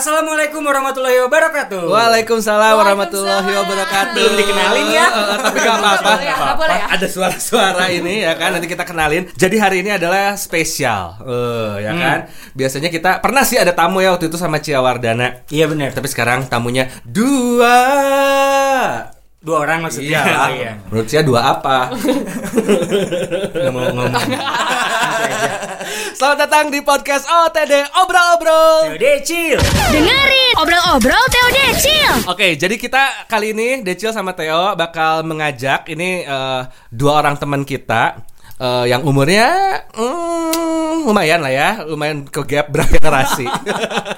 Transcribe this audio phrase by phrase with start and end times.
[0.00, 1.92] Assalamualaikum warahmatullahi wabarakatuh.
[1.92, 4.16] Waalaikumsalam warahmatullahi wabarakatuh.
[4.16, 5.06] Belum dikenalin ya?
[5.12, 6.12] Eh, eh, tapi gak apa-apa.
[6.24, 6.36] Ya,
[6.72, 6.84] ya?
[6.96, 9.28] Ada suara-suara ini ya kan nanti kita kenalin.
[9.36, 11.20] Jadi hari ini adalah spesial.
[11.20, 12.00] Eh, ya Hmm.
[12.00, 12.18] kan?
[12.56, 15.44] Biasanya kita pernah sih ada tamu ya waktu itu sama Cia Wardana.
[15.52, 15.92] Iya benar.
[15.92, 17.76] Tapi sekarang tamunya dua.
[19.36, 20.24] Dua orang maksudnya.
[20.24, 20.32] Iya.
[20.32, 20.72] Oh, iya.
[20.88, 21.92] Menurut Cia dua apa?
[23.52, 24.12] Nggak mau ngomong.
[26.20, 29.00] Selamat datang di podcast OTD Obrol-obrol.
[29.00, 29.56] Decil.
[29.88, 32.12] Dengerin obrol-obrol Teo Decil.
[32.28, 37.64] Oke, jadi kita kali ini Decil sama Theo bakal mengajak ini eh, dua orang teman
[37.64, 38.20] kita
[38.60, 39.48] eh, yang umurnya
[39.96, 43.48] mm, lumayan lah ya, lumayan ke gap bergenerasi.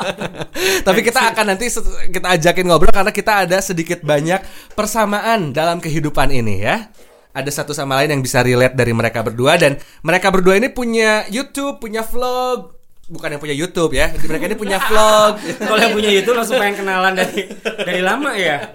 [0.91, 1.71] Tapi kita akan nanti
[2.11, 4.43] kita ajakin ngobrol karena kita ada sedikit banyak
[4.75, 6.91] persamaan dalam kehidupan ini ya.
[7.33, 11.25] Ada satu sama lain yang bisa relate dari mereka berdua dan mereka berdua ini punya
[11.33, 12.77] YouTube, punya vlog.
[13.09, 15.41] Bukan yang punya YouTube ya, mereka ini punya vlog.
[15.69, 18.69] Kalau yang punya itu langsung pengen kenalan dari dari lama ya.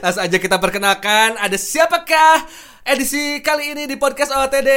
[0.00, 2.48] Langsung aja kita perkenalkan ada siapakah
[2.88, 4.70] edisi kali ini di podcast OTD.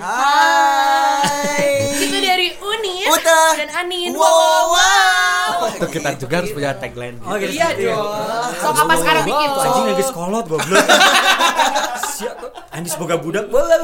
[0.00, 1.92] Hai.
[1.92, 3.52] Kita dari Uni Uta.
[3.52, 4.16] dan Anin.
[4.16, 4.77] Wow, wow, wow.
[5.76, 7.16] Tuh, kita juga harus punya tagline.
[7.20, 7.52] Oh, gitu.
[7.52, 8.08] Iya dong.
[8.56, 9.48] Sok apa sekarang bikin?
[9.52, 10.86] Oh, Anjing lagi sekolot goblok.
[12.16, 12.50] Siap tuh.
[12.72, 13.44] Andis boga budak.
[13.52, 13.76] Boleh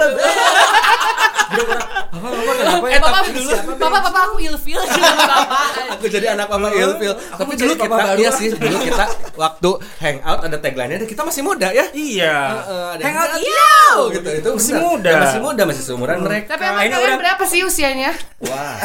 [1.45, 1.53] lah.
[1.53, 1.89] Budak orang.
[2.14, 2.98] Apa apa kenapa ya?
[2.98, 3.50] Bapak dulu.
[3.75, 5.69] Bapak bapak aku ilfil sama bapak.
[5.95, 7.12] Aku jadi anak mama ilfil.
[7.14, 8.19] Tapi dulu jadi papa kita baru.
[8.19, 11.84] iya sih, dulu kita waktu hangout ada tagline-nya dan kita masih muda ya.
[11.91, 12.36] Iya.
[12.55, 13.75] Heeh, ada Hangout iya.
[14.14, 15.11] gitu itu Masih muda.
[15.11, 16.55] Ya, masih muda masih seumuran mereka.
[16.55, 18.11] Tapi emang Ini kalian udah- berapa sih usianya?
[18.41, 18.77] Wah.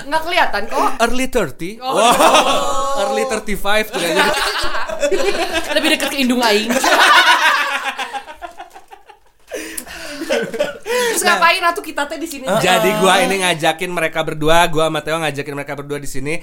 [0.00, 0.88] Nggak kelihatan kok.
[1.00, 1.78] Early 30.
[1.80, 1.94] Oh.
[1.94, 3.02] Wow.
[3.06, 4.26] Early 35 tuh kayaknya.
[5.76, 6.68] Lebih dekat ke indung aing.
[10.30, 12.46] Terus ngapain ratu kita teh di sini?
[12.46, 16.34] Jadi gua ini ngajakin mereka berdua, gua sama Theo ngajakin mereka berdua di sini.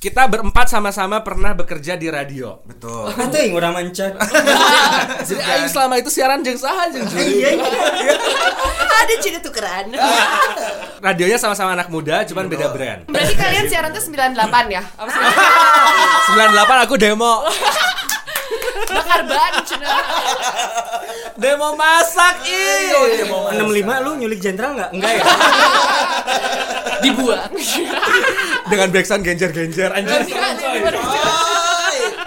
[0.00, 2.64] Kita berempat sama-sama pernah bekerja di radio.
[2.64, 3.12] Betul.
[3.36, 4.16] Yang udah mencat.
[5.28, 7.44] Jadi aing selama itu siaran jeung saha jeung juri.
[7.44, 7.60] Iya.
[8.80, 9.92] Ada cerita tukeran.
[11.04, 13.12] Radionya sama-sama anak muda, cuman beda brand.
[13.12, 14.80] Berarti kalian siaran tuh 98 ya?
[14.84, 15.20] Apa sih?
[16.32, 17.44] 98 aku demo.
[18.88, 19.88] Bakar ban cina.
[21.36, 23.20] Demo masak ih.
[23.52, 24.90] 65 lu nyulik jenderal enggak?
[24.96, 25.24] Enggak ya?
[27.00, 27.50] Dibuang.
[28.68, 30.20] Dengan backsound genjer-genjer anjir.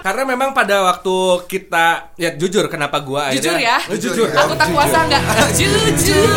[0.04, 3.96] Karena memang pada waktu kita ya jujur kenapa gua Jujur akhirnya ya.
[3.96, 4.28] Jujur.
[4.28, 5.24] Aku tak kuasa enggak?
[5.56, 6.28] Jujur.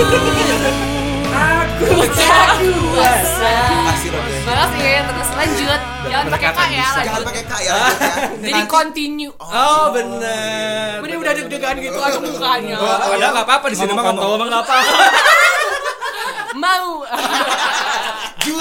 [1.36, 3.54] Aku tak kuasa.
[3.86, 4.20] Kasih ya.
[4.46, 5.80] Makasih, terus lanjut.
[6.06, 7.74] Jangan pakai K ya, Jangan pakai K ya.
[7.74, 7.76] ya.
[8.40, 9.32] Jadi continue.
[9.36, 11.02] Oh bener.
[11.02, 12.76] Udah udah deg-degan gitu aja mukanya.
[12.78, 14.24] Ada nggak apa-apa di sini mah ngomong.
[14.24, 14.76] ngomong enggak apa.
[16.62, 17.04] Mau.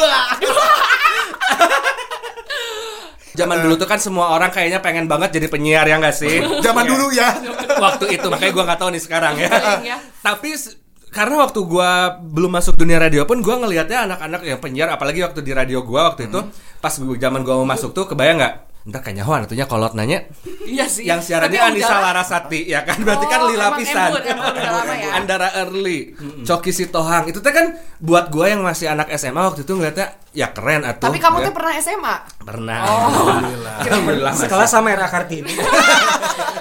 [3.35, 6.39] Zaman dulu tuh kan semua orang kayaknya pengen banget jadi penyiar ya nggak sih?
[6.63, 7.35] Zaman dulu ya.
[7.75, 9.51] waktu itu makanya gua nggak tahu nih sekarang ya.
[9.83, 9.97] Iya.
[10.23, 10.71] Tapi s-
[11.15, 11.89] karena waktu gua
[12.19, 16.11] belum masuk dunia radio pun gua ngelihatnya anak-anak yang penyiar apalagi waktu di radio gua
[16.11, 16.43] waktu itu
[16.77, 18.55] pas zaman gua mau masuk tuh kebayang nggak?
[18.85, 20.29] Ntar kayaknya wah itunya kolot nanya
[20.61, 21.09] Iya sih.
[21.09, 25.09] yang siarannya Tapi Anissa udah- Larasati ya kan berarti kan Oh, Lila emang Pisan ya.
[25.17, 26.13] Andara Early
[26.45, 30.53] Coki Sitohang itu tuh kan buat gua yang masih anak SMA waktu itu ngeliatnya ya
[30.53, 31.45] keren atuh Tapi kamu ya.
[31.49, 32.15] tuh pernah SMA?
[32.45, 33.09] pernah Oh.
[33.81, 34.45] Alhamdulillah masih.
[34.45, 35.49] Sekelas sama Era Kartini.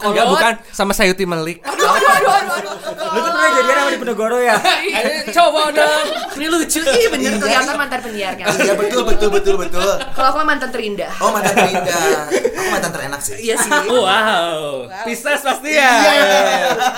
[0.00, 2.74] enggak bukan sama Sayuti Melik Aduh, aduh, aduh, aduh, aduh.
[3.06, 4.54] Lu tuh pernah jadian sama di Penegoro ya?
[4.58, 6.80] Ayo, coba dong Ini lucu.
[6.84, 8.46] Iya bener kelihatan mantan penyiar kan.
[8.60, 9.92] Iya betul betul betul betul.
[10.12, 11.10] Kalau aku mantan terindah.
[11.22, 12.28] Oh mantan terindah.
[12.28, 13.34] Aku mantan terenak sih.
[13.40, 13.72] Iya sih.
[13.88, 15.92] Wow, Pisces pasti ya.
[15.96, 16.24] Iya.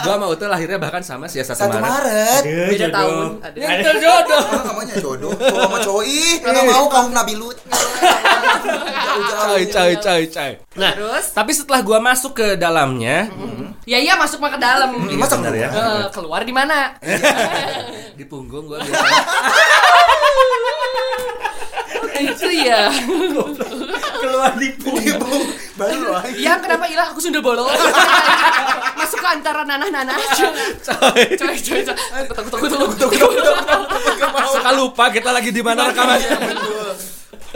[0.02, 2.42] Gua sama Uta lahirnya bahkan sama sih ya satu, Satu Maret.
[2.42, 2.42] Maret.
[2.74, 3.26] Beda tahun.
[3.46, 3.90] Ada.
[3.98, 4.42] Jodoh.
[4.42, 5.32] Oh, kamunya jodoh.
[5.38, 7.58] Cowok sama cowok ih, nggak mau kaum Nabi Lut.
[9.18, 10.52] Coy, coy, coy, coy.
[10.78, 11.24] Nah, Terus?
[11.34, 13.28] tapi setelah gua masuk ke dalamnya,
[13.88, 15.00] Ya iya masuk mah ke dalam.
[15.16, 15.68] Masa benar ya?
[15.72, 16.92] Eh, keluar di mana?
[18.18, 19.16] di punggung gua biasanya.
[22.18, 22.92] Itu ya.
[24.20, 25.34] Keluar di Ibu,
[25.78, 26.20] baru loh.
[26.36, 27.64] Ya kenapa hilang aku sundel bolong.
[28.98, 30.18] Masuk ke antara nanah-nanah.
[30.36, 31.24] Coy.
[31.38, 31.96] Coy, coy, coy.
[32.28, 33.40] Takut, takut, takut, takut.
[34.76, 36.20] Lupa kita lagi di mana rekaman.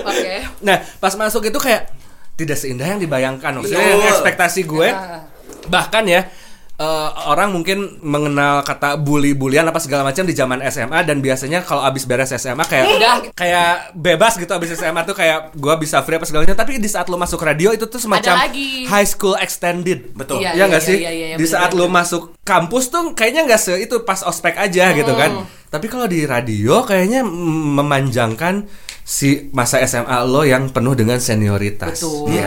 [0.01, 0.35] Oke.
[0.61, 1.93] Nah, pas masuk itu kayak
[2.33, 3.61] tidak seindah yang dibayangkan.
[3.61, 5.29] Maksudnya yang ekspektasi gue Ya.
[5.63, 6.27] bahkan ya
[6.75, 11.87] eh, orang mungkin mengenal kata bully-bulian apa segala macam di zaman SMA dan biasanya kalau
[11.87, 13.17] abis beres SMA kayak Udah.
[13.31, 16.91] kayak bebas gitu abis SMA tuh kayak gua bisa free apa segala macam tapi di
[16.91, 18.91] saat lo masuk radio itu tuh semacam lagi.
[18.91, 20.43] high school extended Betul.
[20.43, 23.47] Iya, ya iya, nggak iya, sih iya, iya, di saat lo masuk kampus tuh kayaknya
[23.47, 28.67] nggak se itu pas ospek aja gitu kan tapi kalau di radio kayaknya memanjangkan
[29.03, 31.99] si masa SMA lo yang penuh dengan senioritas.
[31.99, 32.31] Betul.
[32.31, 32.47] Iya.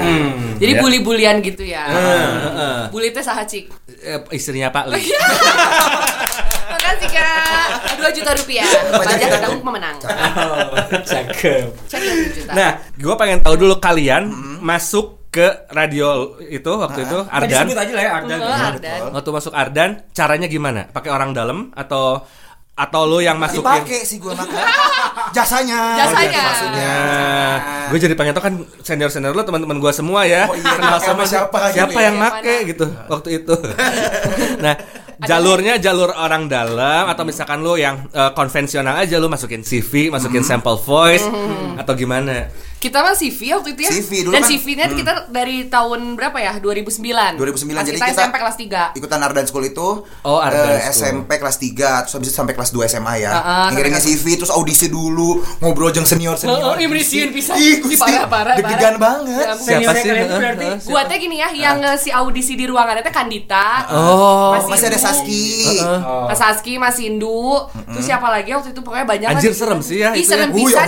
[0.56, 0.80] Jadi Ya.
[0.80, 1.84] bully-bulian gitu ya.
[1.86, 2.78] heeh.
[2.90, 3.68] Bully teh saha cik.
[3.98, 5.04] Eh, istrinya Pak Li.
[6.66, 7.68] Makasih kak.
[7.98, 8.68] 2 juta rupiah.
[8.94, 9.98] Pajak tanggung pemenang.
[11.02, 11.66] Cakep.
[11.86, 12.52] Cek ya 2 juta.
[12.54, 14.30] Nah, gue pengen tahu dulu kalian
[14.60, 17.68] masuk ke radio itu waktu itu Nah, Ardan.
[17.68, 18.40] disebut aja lah ya Ardan.
[18.40, 19.00] Oh, Ardan.
[19.12, 20.88] Waktu masuk Ardan, caranya gimana?
[20.88, 22.24] Pakai orang dalam atau
[22.76, 23.64] atau lo yang masukin?
[23.64, 24.52] Dipakai sih gue makan.
[25.36, 25.96] Jasanya.
[25.96, 26.42] Jasanya.
[26.44, 26.92] maksudnya.
[26.92, 27.56] Nah,
[27.88, 30.44] gue jadi pengen tau kan senior senior lo teman-teman gue semua ya.
[30.46, 32.04] Oh iya, Kenal pakai sama siapa lagi siapa nih?
[32.04, 32.68] yang Yang make mana?
[32.68, 33.56] gitu waktu itu.
[34.64, 34.74] nah,
[35.18, 40.44] jalurnya jalur orang dalam atau misalkan lo yang eh, konvensional aja lo masukin CV, masukin
[40.44, 40.50] Hmm.
[40.60, 41.24] sample voice
[41.76, 42.52] atau gimana?
[42.86, 43.90] Kita mah CV waktu itu ya.
[43.92, 44.50] CV dulu Dan kan.
[44.52, 46.54] CV-nya kita dari tahun berapa ya?
[46.60, 47.34] 2009.
[47.34, 47.42] 2009
[47.74, 48.58] Pas jadi kita, kita SMP kelas
[48.94, 48.94] 3.
[48.94, 49.88] ikutan Ardan School itu
[50.22, 50.94] Oh, Ardan School.
[50.94, 51.74] SMP kelas 3
[52.06, 53.32] terus habis itu sampai kelas 2 SMA ya.
[53.34, 55.30] Heeh, Ngirimnya sampai CV terus audisi dulu,
[55.60, 56.62] ngobrol jeung senior senior.
[56.76, 57.58] Heeh, ih, berisihin pisan.
[57.58, 59.46] Ih, Ih, Gusti, parah, parah, Deg-degan banget.
[59.58, 59.82] Ya.
[59.82, 60.10] Siapa sih?
[60.86, 63.90] Gua teh gini ya, yang si audisi di ruangan teh Kandita.
[63.90, 64.54] Oh.
[64.62, 65.82] Masih ada Saski.
[65.82, 66.30] Oh.
[66.30, 70.14] Mas Saski, Mas Indu, terus siapa lagi waktu itu pokoknya banyak Anjir, serem sih ya
[70.14, 70.52] Ih, itu serem.
[70.52, 70.88] Uh, pisan.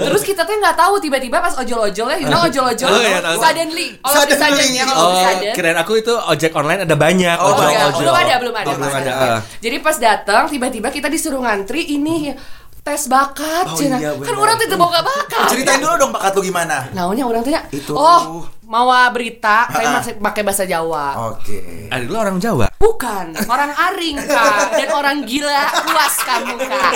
[0.00, 3.36] Terus kita tuh nggak tahu tiba-tiba pas ojol-ojol ya, you know ojol-ojol, Oh, iya, tahu,
[3.36, 4.68] suddenly, all of a sudden Suddenly.
[4.72, 5.52] ya, all of a Oh, sudden.
[5.52, 7.36] kirain aku itu ojek online ada banyak.
[7.36, 7.98] Oh, ojol, Enggak, ojol.
[8.00, 8.68] belum ada, belum ada.
[8.68, 9.12] Oh, belum ada.
[9.12, 9.38] ah.
[9.58, 12.30] Jadi pas datang tiba-tiba kita disuruh ngantri ini
[12.78, 15.50] tes bakat, Oh, iya, kan orang tidak mau bakat.
[15.50, 16.88] Ceritain dulu dong bakat lu gimana?
[16.90, 17.92] Naunya orang tanya, Itu.
[17.92, 19.96] oh mau berita, tapi Ha-ha.
[19.96, 21.32] masih pakai bahasa Jawa.
[21.32, 21.88] Oke.
[21.88, 22.68] Adik lu orang Jawa.
[22.78, 26.92] Bukan, orang aring kak Dan orang gila, puas kamu kak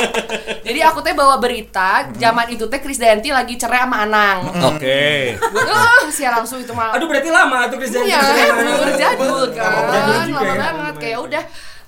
[0.63, 5.35] Jadi aku teh bawa berita Zaman itu teh Krisdayanti lagi cerai sama Anang Oke.
[5.43, 8.19] Wah, siar langsung itu mah Aduh berarti lama tuh Chris Iya,
[8.55, 9.91] bener jadul kan
[10.31, 11.43] Lama banget, kayak udah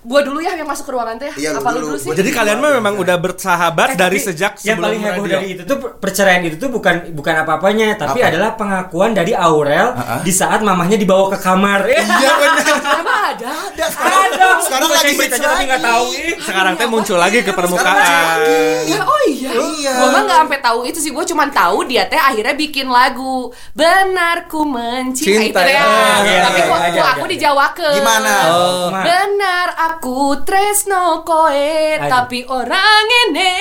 [0.04, 1.86] Gua dulu ya yang masuk ke ruangan teh Iya, lu Apa lu dulu.
[1.86, 2.08] dulu sih?
[2.12, 5.34] Jadi kalian mah memang udah bersahabat Eh, dari sejak yang sebelum paling heboh radio.
[5.34, 8.28] dari itu tuh per- perceraian itu tuh bukan bukan apa-apanya tapi Apa?
[8.28, 10.20] adalah pengakuan dari Aurel Ha-ha.
[10.20, 11.88] di saat mamahnya dibawa ke kamar.
[11.88, 12.64] Iya benar.
[13.00, 13.48] Emang ada?
[13.66, 14.56] Ada sekarang.
[14.60, 15.88] Sekarang Baca lagi hits tapi nggak lagi.
[15.88, 16.04] tahu.
[16.38, 18.38] Sekarang teh muncul lagi ke permukaan.
[18.84, 19.50] Ya, oh iya.
[19.54, 19.92] Iya.
[19.94, 21.10] Gua mah nggak sampai tahu itu sih.
[21.10, 25.76] Gua cuma tahu dia teh akhirnya bikin lagu Benar ku mencintai Cinta, itu deh.
[25.76, 27.32] ah, iya, Tapi iya, iya, iya, aku iya.
[27.32, 27.94] dijawakeun.
[27.96, 28.34] Gimana?
[28.50, 28.86] Oh.
[28.92, 32.10] Benar aku tresno koe Aduh.
[32.10, 33.54] tapi orang ini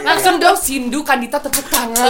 [0.00, 2.08] langsung dong sindu kandita tepuk tangan.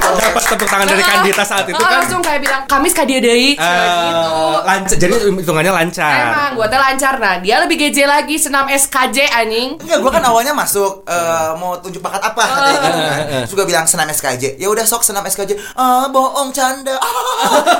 [0.00, 1.92] Dapat tepuk tangan dari Kandita saat itu Ah, kan.
[2.00, 4.32] langsung kayak bilang Kamis ka dia deui gitu.
[4.62, 4.96] lancar.
[4.96, 6.14] Jadi hitungannya lancar.
[6.24, 9.76] Emang gua teh lancar nah, dia lebih geje lagi senam SKJ anjing.
[9.76, 12.88] Enggak, gua kan awalnya masuk eh, mau tunjuk bakat apa katanya
[13.42, 13.66] gitu kan.
[13.66, 14.56] Bilang senam SKJ.
[14.56, 15.58] Ya udah sok senam SKJ.
[15.74, 16.96] Ah, bohong canda.
[16.96, 17.12] Ah,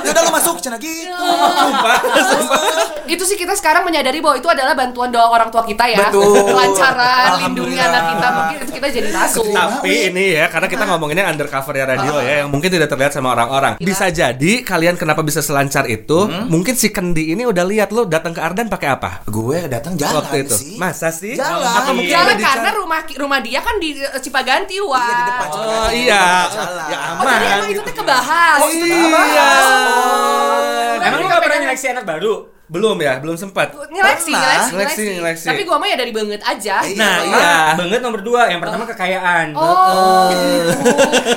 [0.05, 1.09] ya udah lu masuk cina gitu.
[1.09, 2.59] Sumpah, sumpah.
[3.05, 6.43] itu sih kita sekarang menyadari bahwa itu adalah bantuan doa orang tua kita ya Betul.
[6.45, 11.25] kelancaran lindungi anak kita mungkin itu kita jadi masuk Tapi ini ya, karena kita ngomonginnya
[11.25, 13.73] undercover ya radio ya, yang mungkin tidak terlihat sama orang-orang.
[13.77, 16.25] Bisa jadi kalian kenapa bisa selancar itu?
[16.27, 19.21] Mungkin si Kendi ini udah lihat lo datang ke Ardan pakai apa?
[19.25, 20.55] Gue datang jalan Waktu itu.
[20.55, 20.75] sih.
[20.75, 21.33] Masa sih?
[21.33, 21.63] Jalan.
[21.73, 25.47] Atau mungkin Jalan karena rumah rumah dia kan di eh, Cipaganti wah Iya, di depan
[25.47, 25.79] Cipaganti.
[25.79, 26.23] Oh iya.
[26.49, 26.85] Jalan.
[26.85, 27.57] Ya Oh, jadi aman.
[27.59, 29.49] emang itu teh kebahas Oh iya.
[31.03, 32.33] Emang lu nggak pernah nyeleksi anak baru?
[32.63, 33.75] Belum ya, belum sempat.
[33.91, 35.47] Nyeleksi, nyeleksi, Nyeleksi.
[35.51, 36.79] Tapi gua mah ya dari banget aja.
[36.79, 36.95] Iya.
[36.95, 37.35] Nah, Iya.
[37.35, 37.55] iya.
[37.75, 38.47] Banget nomor dua.
[38.47, 39.47] Yang pertama kekayaan.
[39.51, 40.31] Oh.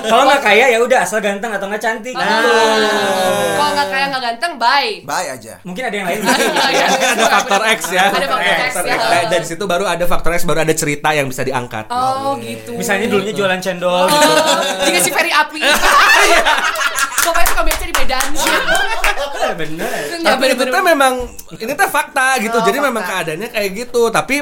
[0.07, 2.15] Kalau nggak kaya ya udah asal ganteng atau nggak cantik.
[2.15, 2.23] Oh.
[2.23, 3.59] Nah.
[3.59, 4.93] Kalau nggak kaya nggak ganteng, bye.
[5.03, 5.59] Bye aja.
[5.67, 6.21] Mungkin ada yang lain.
[6.23, 8.05] ada faktor X ya.
[8.07, 8.97] Ada faktor X, ya.
[8.97, 11.91] Eh, Dari situ baru ada faktor X, baru ada cerita yang bisa diangkat.
[11.91, 12.79] Oh, gitu.
[12.79, 14.31] Misalnya dulunya jualan cendol gitu.
[14.31, 15.59] Oh, si Ferry Api.
[17.27, 18.26] Pokoknya suka biasa di Medan.
[18.37, 19.89] Eh, Bener.
[20.21, 20.75] Tapi itu bener-bener.
[20.75, 21.15] tuh memang
[21.57, 22.57] ini tuh fakta gitu.
[22.57, 22.89] Oh, Jadi fakta.
[22.91, 24.03] memang keadaannya kayak gitu.
[24.11, 24.37] Tapi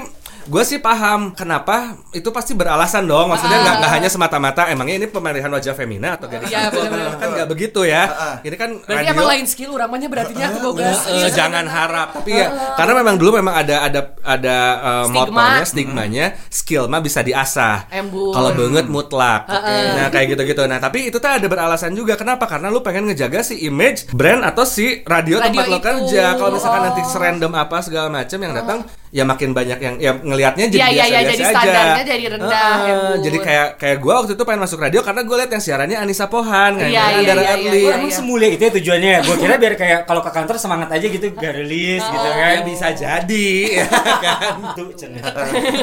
[0.44, 1.32] gue sih paham.
[1.32, 1.94] Kenapa?
[2.10, 3.28] Itu pasti beralasan dong.
[3.28, 4.62] Maksudnya nggak nggak hanya semata-mata.
[4.66, 7.16] Emangnya ini pemilihan wajah femina atau gadis Iya, atau bener-bener.
[7.16, 8.02] kan nggak begitu ya.
[8.40, 9.12] Ini kan Berarti radio.
[9.12, 10.98] emang lain skill uramanya berartinya aku bogas.
[11.06, 12.08] Eh, jangan harap.
[12.14, 15.24] Tapi ya karena memang dulu memang ada ada ada eh, Stigma.
[15.26, 17.88] motonya stigmanya skill mah bisa diasah.
[18.30, 19.48] Kalau banget mutlak.
[19.48, 22.14] Nah kayak gitu gitu nah tapi itu tuh ada beralasan juga.
[22.14, 22.44] Kenapa?
[22.44, 25.84] Karena lu pengen ngejaga si image brand atau si radio, Radio tempat lo itu.
[25.84, 26.24] kerja.
[26.34, 26.86] Kalau misalkan Oh.
[26.86, 30.88] nanti serandom apa segala macam yang datang ya makin banyak yang ya ngelihatnya jadi Iya,
[30.90, 33.18] iya, biasa iya, biasa jadi aja standarnya jadi rendah, Embun.
[33.22, 36.26] jadi kayak kayak gue waktu itu pengen masuk radio karena gue lihat yang siarannya Anissa
[36.26, 37.78] Pohan kan Iya, iya, Andara iya, Early.
[37.78, 39.20] iya, Oh, emang semulia itu ya tujuannya ya?
[39.22, 42.50] Gue kira biar kayak kalau ke kantor semangat aja gitu, gak rilis gitu kan.
[42.50, 44.90] Ya bisa jadi ya kan Tuh.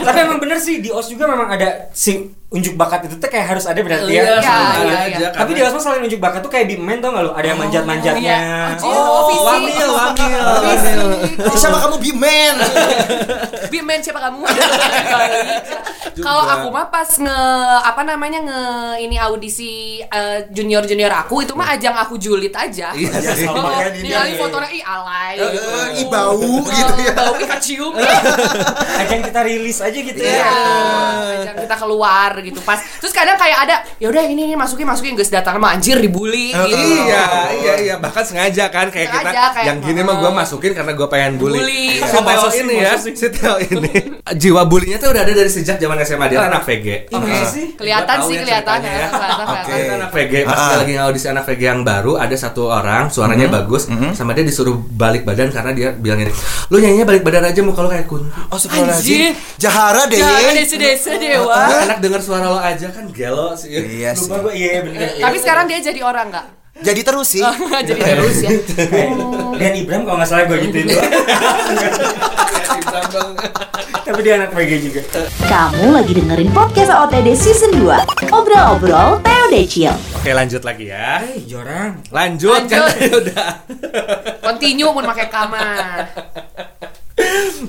[0.01, 3.48] Tapi emang bener sih di OS juga memang ada si unjuk bakat itu tuh kayak
[3.48, 4.27] harus ada berarti Iya, ya.
[4.27, 5.29] Iya, sebentar iya, aja, iya.
[5.31, 7.31] Tapi di Osmo selain unjuk bakat tuh kayak di men tau gak lu?
[7.31, 8.20] Ada yang manjat-manjatnya.
[8.20, 8.75] Iya.
[8.75, 9.39] Anjir, Oh, visi.
[9.41, 11.01] wamil, wamil, wamil.
[11.41, 12.55] Eh, Siapa kamu bimen?
[13.72, 14.43] Bimen siapa kamu?
[16.22, 17.39] Kalau aku mah pas nge
[17.81, 18.63] apa namanya nge
[19.00, 20.03] ini audisi
[20.51, 22.91] junior junior aku itu mah ajang aku julid aja.
[22.91, 24.38] Iya sama Oh, ningali ini.
[24.38, 25.36] fotonya ih alay.
[25.39, 27.13] Eh, Ih bau gitu ya.
[27.15, 27.93] Bau ih kecium.
[28.98, 30.51] Ajang kita rilis aja gitu Iya, ya.
[31.39, 32.81] ajang kita keluar gitu pas.
[32.98, 36.51] Terus kadang kayak ada, ya udah ini ini masukin masukin guys datang sama anjir dibully
[36.51, 36.75] gitu.
[37.07, 37.95] Iya, iya, iya.
[37.95, 41.31] Bahkan sengaja kan kayak kita Sengaja, kayak, yang gini mah gue masukin karena gue pengen
[41.38, 41.57] bully.
[41.57, 41.86] Bully.
[41.98, 43.91] Si Teo Masa sih, ini ya, si Teo ini.
[44.31, 46.88] Jiwa bulinya tuh udah ada dari sejak zaman SMA dia kan anak VG.
[47.07, 47.33] Ini Oke.
[47.45, 47.65] sih.
[47.75, 48.91] Kelihatan sih kelihatan ya.
[48.91, 49.07] ya.
[49.43, 49.74] Oke.
[49.91, 50.75] anak VG pas Ah.
[50.77, 55.21] lagi ngaudisi anak VG yang baru ada satu orang suaranya bagus sama dia disuruh balik
[55.21, 56.31] badan karena dia bilang ini
[56.67, 58.57] lu nyanyinya balik badan aja muka lu kayak kun Oh.
[58.71, 59.36] Anjir.
[59.57, 60.15] Jahara deh.
[60.15, 61.60] Jangan desa-desa dewa.
[61.83, 64.25] enak denger suara lo aja kan gelo sih Iya sih.
[64.25, 65.17] Lupa gue iya bener.
[65.17, 66.47] Tapi sekarang dia jadi orang nggak?
[66.81, 67.43] Jadi terus sih.
[67.89, 68.50] jadi terus ya.
[69.59, 71.11] Dan Ibrahim kalau nggak salah gue gituin doang.
[74.01, 75.01] Tapi dia anak PG juga.
[75.41, 81.43] Kamu lagi dengerin podcast OTD Season 2 Obrol-obrol Teo Decil oke lanjut lagi ya Eh,
[81.43, 82.00] jorang.
[82.07, 82.88] lanjut, kan Lanjut.
[82.89, 83.50] tadi udah
[84.41, 85.95] Continue mau pakai kamar.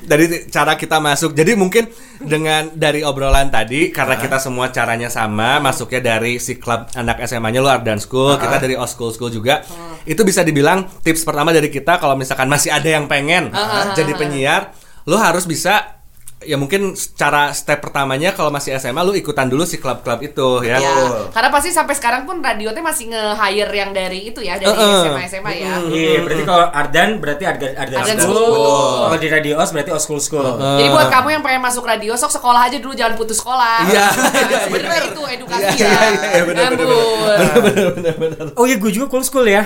[0.04, 1.36] Dari cara kita masuk.
[1.36, 1.86] Jadi mungkin
[2.22, 7.60] dengan dari obrolan tadi karena kita semua caranya sama, masuknya dari si klub anak SMA-nya
[7.62, 9.62] lu Art dan School, kita dari Os School School juga.
[10.02, 13.54] Itu bisa dibilang tips pertama dari kita kalau misalkan masih ada yang pengen
[13.94, 14.74] jadi penyiar,
[15.06, 16.01] lu harus bisa
[16.42, 20.76] ya mungkin secara step pertamanya kalau masih SMA lu ikutan dulu si klub-klub itu ya.
[20.76, 20.94] Ya,
[21.30, 25.02] karena pasti sampai sekarang pun radio teh masih nge-hire yang dari itu ya, dari Uh-uh.
[25.04, 25.72] SMA SMA ya.
[25.82, 28.36] Iya, berarti kalau Ardan berarti Ardan Ardan, Ardan School.
[28.36, 28.94] School.
[29.02, 30.46] Kalau di Radio Os berarti Os School School.
[30.58, 33.86] Jadi buat kamu yang pengen masuk radio, sok sekolah aja dulu, jangan putus sekolah.
[33.86, 34.06] Iya.
[34.72, 35.88] Bener itu edukasi Iya, ya.
[35.88, 38.58] iya, iya, bener, bener, Nyambung.
[38.58, 39.62] Oh iya, gue juga Cool School ya.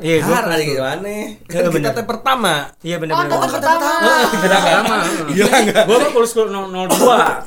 [0.00, 0.34] Iya, gue.
[0.34, 1.08] Ada gimana?
[1.48, 2.70] Kita teh pertama.
[2.80, 3.30] Iya Oh, benar-benar.
[3.34, 3.90] kata pertama.
[4.32, 4.94] Pertama.
[5.32, 5.84] Gila enggak?
[6.12, 6.92] Cool School 002.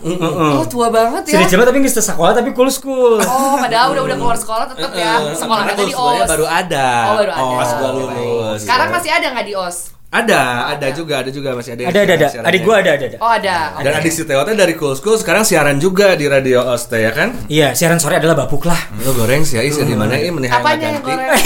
[0.03, 0.51] Heeh.
[0.57, 1.39] Oh, tua banget ya.
[1.39, 3.21] Sudah coba tapi nggak sekolah tapi Cool School.
[3.23, 5.21] Oh, padahal udah udah keluar sekolah tetap ya.
[5.31, 6.27] Sekolahnya tadi OS.
[6.27, 6.87] baru ada.
[7.13, 7.55] Oh, baru ada.
[7.55, 8.59] Pas gua lulus.
[8.65, 9.94] Sekarang masih ada nggak di OS?
[10.17, 11.81] Ada, ada juga, ada juga masih ada.
[11.85, 12.27] Ada ada ada.
[12.45, 13.17] Adik gue ada ada ada.
[13.17, 13.53] Oh, ada.
[13.77, 17.09] Dan adik si Teo teh dari Cool School sekarang siaran juga di Radio Oste ya
[17.09, 17.33] kan?
[17.45, 18.77] Iya, siaran sore adalah bapuk lah.
[18.97, 21.11] Lo goreng sih, Ais di mana ini mending hayang Apanya yang ganti.
[21.11, 21.35] goreng?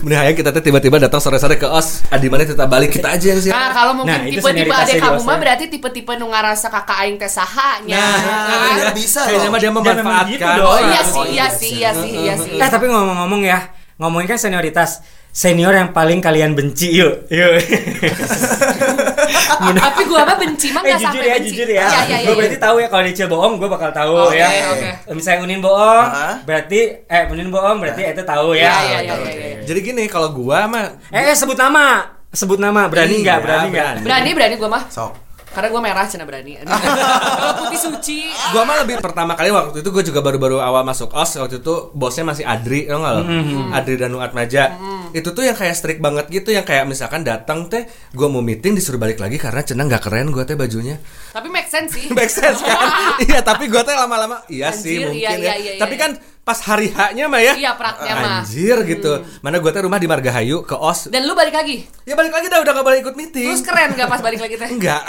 [0.00, 2.02] Mending hayang kita teh tiba-tiba datang sore-sore ke OS.
[2.08, 3.70] Adi mana kita balik kita aja yang Nah, siaran.
[3.72, 5.40] kalau mungkin Nah, tipe-tipe adek kamu di mah OS.
[5.40, 7.96] berarti tipe-tipe nu ngarasa kakak aing teh sahanya.
[7.96, 8.76] Nah, kan?
[8.76, 10.30] iya, bisa Kayaknya mah dia memanfaatkan.
[10.30, 10.62] gitu.
[10.62, 12.50] Oh iya Oh, sih, iya sih, iya sih, iya sih.
[12.54, 13.58] Eh tapi ngomong-ngomong ya,
[13.96, 15.00] ngomongin kan senioritas.
[15.34, 17.26] Senior yang paling kalian benci yuk.
[17.26, 17.52] Yuk.
[19.74, 21.48] Tapi gua mah benci mah eh nggak jujur sampai ya, benci.
[21.50, 21.82] jujur ya.
[21.82, 22.18] Iya, iya, iya.
[22.22, 24.46] gue berarti tahu ya kalau Decil bohong, gue bakal tahu Oke, ya.
[24.70, 24.88] oke.
[25.12, 26.34] Misalnya Unin bohong, Hah?
[26.42, 28.74] berarti eh Unin bohong berarti itu tahu Iya, ya.
[28.78, 29.58] iya, iya, iya, iya.
[29.64, 32.14] Jadi gini, kalau gua mah Eh, eh sebut nama.
[32.30, 33.38] Sebut nama, berani Iya, nggak?
[33.42, 33.86] berani nggak?
[33.90, 34.04] berani.
[34.06, 34.82] Berani, berani gua mah.
[34.86, 35.12] Sok.
[35.54, 36.58] Karena gua merah cina berani.
[37.38, 38.18] Kalau putih suci.
[38.50, 41.74] gua mah lebih pertama kali waktu itu gua juga baru-baru awal masuk OS waktu itu
[41.94, 43.22] bosnya masih Adri tau nggak lo?
[43.72, 44.74] Adri dan Nuat Maja
[45.14, 48.74] itu tuh yang kayak strict banget gitu yang kayak misalkan datang teh gua mau meeting
[48.74, 50.98] disuruh balik lagi karena cenang nggak keren gua teh bajunya
[51.30, 52.10] Tapi make sense sih.
[52.18, 52.74] make sense kan
[53.30, 56.02] iya tapi gua teh lama-lama iya sih Anjir, mungkin iya, ya iya, iya, tapi iya.
[56.44, 58.32] Pas hari haknya mah ya Iya, praknya mah.
[58.38, 61.88] anjir gitu mana gua teh rumah di Margahayu ke OS Dan lu balik lagi.
[62.02, 64.54] ya balik lagi dah udah gak boleh ikut meeting Terus keren gak pas balik lagi
[64.54, 64.68] teh?
[64.68, 65.00] enggak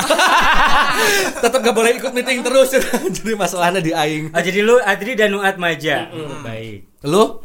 [1.44, 2.72] tetap gak boleh ikut meeting terus
[3.16, 6.08] jadi masalahnya di aing Oh, jadi lu Adri dan Nuat Maja.
[6.10, 6.88] Oh, baik.
[7.04, 7.44] lu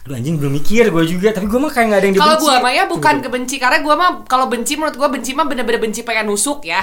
[0.00, 2.46] Aduh anjing belum mikir gue juga, tapi gue mah kayak nggak ada yang Kalau dibenci.
[2.46, 5.76] gua mah ya bukan kebenci karena gua mah kalau benci menurut gua benci mah bener-bener
[5.78, 6.80] benci pengen nusuk ya.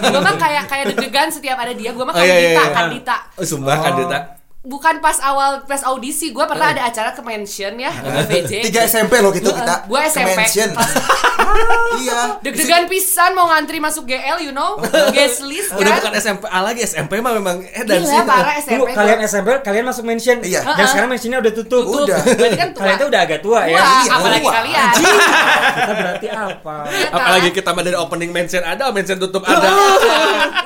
[0.00, 1.90] gua mah kayak kayak deg-degan setiap ada dia.
[1.90, 2.70] Gua mah Oh, iya, iya, kandita, iya.
[2.72, 3.16] kandita.
[3.34, 4.18] Oh, sumpah kan Dita.
[4.60, 8.52] Bukan pas awal pas audisi gua pernah ada acara ke mention ya di VJ.
[8.62, 9.88] Tiga SMP loh gitu kita.
[9.88, 10.36] Gua SMP.
[11.98, 12.38] Iya.
[12.40, 14.78] Deg-degan pisan mau ngantri masuk GL you know
[15.16, 16.20] guest list Udah bukan kan.
[16.20, 18.06] SMP A lagi SMP mah memang edan sih.
[18.06, 18.86] Gila parah SMP.
[18.92, 19.26] kalian gua.
[19.26, 20.38] SMP, kalian masuk mention.
[20.40, 20.60] Iya.
[20.62, 21.82] Dan sekarang mentionnya udah tutup.
[21.82, 22.06] Tutup.
[22.06, 22.20] Udah.
[22.22, 22.80] Berarti kan tua.
[22.80, 23.72] Kalian tuh udah agak tua ya.
[23.72, 24.52] Iya, apalagi tua.
[24.54, 24.92] kalian.
[24.94, 26.76] Kita berarti apa?
[26.86, 27.16] Iya kan?
[27.18, 29.68] Apalagi kita mah dari opening mention ada, mention tutup ada.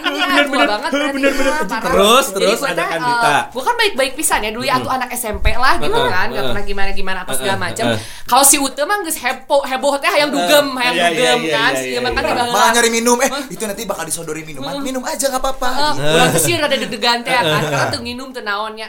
[0.05, 1.33] Iya, tua banget berarti mah,
[1.65, 1.81] parah.
[1.87, 3.31] Terus, terus ada Kandita.
[3.31, 6.41] eh, Gua kan baik-baik pisan ya dulu ya atuh anak SMP lah gitu kan, gak
[6.41, 6.49] heeh.
[6.49, 7.85] pernah gimana-gimana apa segala macam.
[8.25, 11.53] Kalau si Ute mah geus heboh heboh teh hayang dugem, hayang Iya, iya, dugem iya,
[11.53, 12.31] kan, iya, si iya, mah kan iya.
[12.33, 13.19] tiba Malah nyari minum.
[13.21, 14.81] Eh, itu nanti bakal disodori minuman.
[14.81, 15.69] Minum aja gak apa-apa.
[16.01, 18.89] Urang tuh sih rada deg-degan teh kan, karena tuh nginum teu naonnya.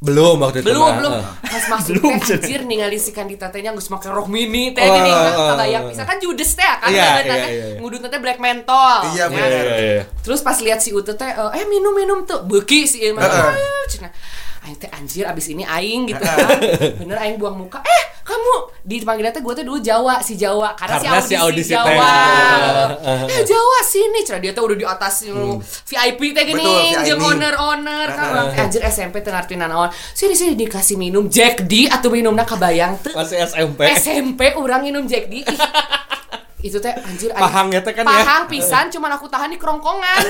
[0.00, 0.72] Belum waktu itu.
[0.72, 0.96] belum mah.
[0.96, 1.24] belum Eh.
[1.44, 4.80] pas masuk Belum, teh anjir ningali si kandida teh nya geus make rok mini teh
[4.80, 7.48] Oh, gini kan oh, kabayang bisa kan judes teh kan Iya, ngudut iya, teh iya,
[7.52, 7.76] iya.
[7.76, 9.24] ngudut teh black mentol Iya, ya.
[9.28, 9.44] bener.
[9.46, 10.02] Iya, iya, iya.
[10.18, 13.52] terus pas lihat si Ute teh eh eh, minum minum tuh beki si Heeh.
[13.86, 14.08] Cina
[14.60, 16.48] Aing teh anjir abis ini aing gitu kan
[16.96, 18.54] bener aing buang muka eh kamu
[18.86, 20.78] di panggilnya teh gue teh dulu Jawa si Jawa.
[20.78, 21.96] Karena, Karena si si audisi, audisi teh.
[21.98, 22.12] Jawa
[23.26, 24.22] eh Jawa sini.
[24.22, 25.58] Cara dia teh udah di atas you
[25.90, 28.54] VIP teh gini jeung owner owner kan.
[28.54, 32.96] Eh, anjir SMP teh ngarti nanaon sini sini dikasih minum Jack D atau minumna kabayang
[33.02, 33.80] tuh Masih SMP.
[33.98, 35.42] SMP orang minum Jack D
[36.60, 38.12] itu teh anjir Pahang ya teh kan ya.
[38.14, 40.20] pahang pisan cuman aku tahan di kerongkongan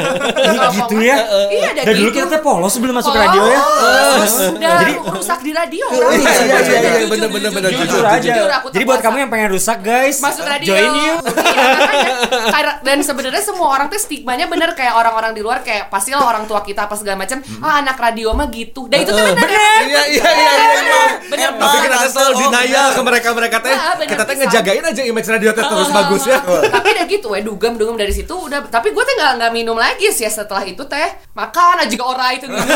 [0.76, 1.16] gitu ya?
[1.48, 3.60] iya ada Dan dulu gitu kita teh polos sebelum masuk ke radio ya.
[3.60, 4.34] Polos.
[4.52, 8.04] udah Jadi- rusak di radio Iya, iya, iya, iya, Jujur, bener, bener, jujur, bener, jujur,
[8.04, 8.32] aja.
[8.56, 11.14] aku Jadi buat kamu yang pengen rusak guys, masuk radio join you.
[11.20, 16.24] Iya, dan sebenarnya semua orang tuh stigmanya bener kayak orang-orang di luar kayak pasti lah
[16.24, 19.48] orang tua kita apa segala macam ah anak radio mah gitu dan itu tuh bener
[19.80, 21.02] Iya, iya, iya, iya, iya.
[21.24, 23.72] bener Tapi kita teh selalu denial ke mereka-mereka teh.
[23.72, 26.38] Ah, bener Kita teh ngejagain aja image radio teh terus bagus ya.
[26.66, 29.74] tapi udah gitu we dugem dugem dari situ udah tapi gue teh nggak nggak minum
[29.74, 32.60] lagi sih ya setelah itu teh makan aja juga orang itu gitu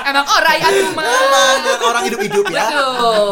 [0.00, 0.56] emang orang
[0.90, 1.04] mah
[1.60, 2.66] Emang orang hidup-hidup ya.
[2.66, 3.30] Betul.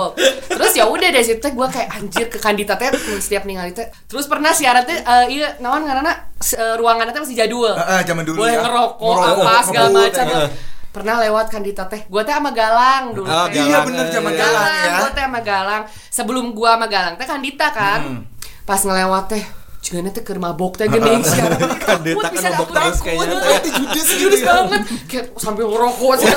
[0.49, 2.89] Terus ya udah dari situ teh gue kayak anjir ke kandida teh
[3.19, 3.89] setiap ningali teh.
[4.07, 7.73] Terus pernah siaran teh eh, iya naon ngaranna se- eh, ruangannya teh masih jadul.
[7.73, 8.63] Heeh, zaman dulu Boleh ya.
[8.63, 10.25] ngerokok, Ngerokok, apa segala macam.
[10.25, 10.47] ya.
[10.89, 12.09] Pernah lewat kandida teh.
[12.09, 13.29] Gue teh sama Galang dulu.
[13.29, 13.61] Oh, teh.
[13.61, 14.99] Iya bener zaman galang Galang, ya.
[14.99, 15.83] gue teh sama Galang.
[16.09, 18.25] Sebelum gua sama Galang teh Kandita kan.
[18.65, 19.45] Pas ngelewat teh
[19.79, 21.61] Cina teh keur mabok teh siaran.
[21.79, 23.37] Kandita kan mabok terus kayaknya.
[23.39, 26.29] Takut, judes judes banget kayak sambil ngerokok sih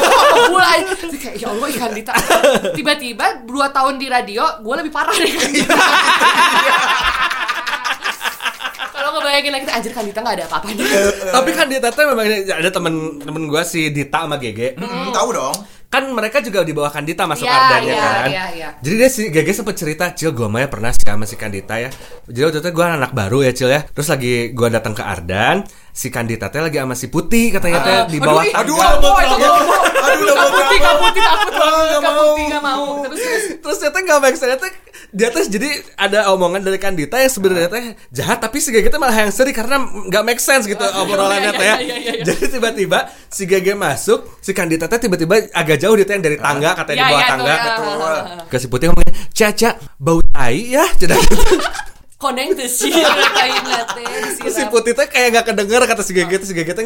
[0.47, 0.79] mulai
[1.15, 2.13] kayak ya Allah ikan dita
[2.71, 5.75] tiba-tiba dua tahun di radio gue lebih parah deh Kandita
[9.31, 10.83] kalau ngebayangin lagi anjir Kandita nggak ada apa-apanya
[11.31, 14.75] Tapi kan di teh memang ada temen temen gua si Dita sama Gege.
[14.75, 15.55] Hmm, tahu dong.
[15.87, 18.27] kan mereka juga di bawah Kandita masuk Iya, Ardannya iya, kan.
[18.27, 18.69] iya, iya.
[18.79, 21.75] Jadi dia si Gege sempet cerita, Cil gua mah ya pernah sih sama si Kandita
[21.77, 21.91] ya.
[22.25, 23.83] Jadi waktu itu gua anak baru ya Cil ya.
[23.85, 27.95] Terus lagi gua datang ke Ardan, si Kandita teh lagi sama si Putih katanya teh
[28.07, 28.99] di bawah ih, Aduh, tangga.
[28.99, 29.35] mau Oh, itu drama.
[29.35, 29.83] nggak mau.
[30.01, 30.87] Aduh, udah mau Kaputi, drama.
[30.87, 31.83] kaputi, takut banget.
[31.83, 32.15] Nggak mau.
[32.15, 32.83] Kaputi, nggak mau.
[33.03, 33.43] Terus, terus.
[33.59, 34.71] Terus dia teh nggak make sense teh
[35.11, 39.27] dia teh jadi ada omongan dari Kandita yang sebenarnya teh jahat tapi si Gege malah
[39.27, 41.75] yang sedih karena nggak make sense gitu obrolannya iya, teh ya.
[41.83, 42.23] iya, iya, iya.
[42.23, 46.37] Jadi tiba-tiba si Gege masuk, si Kandita teh tiba-tiba agak jauh dia teh yang dari
[46.39, 47.55] tangga katanya di bawah tangga.
[48.47, 51.11] Ke si Putih ngomongnya, "Caca, bau tai ya." Gitu.
[52.21, 52.93] Koneng tuh sih
[54.37, 54.63] Terus si.
[54.67, 56.85] Putih teh kayak nggak kedenger kata si Gege si Gege teh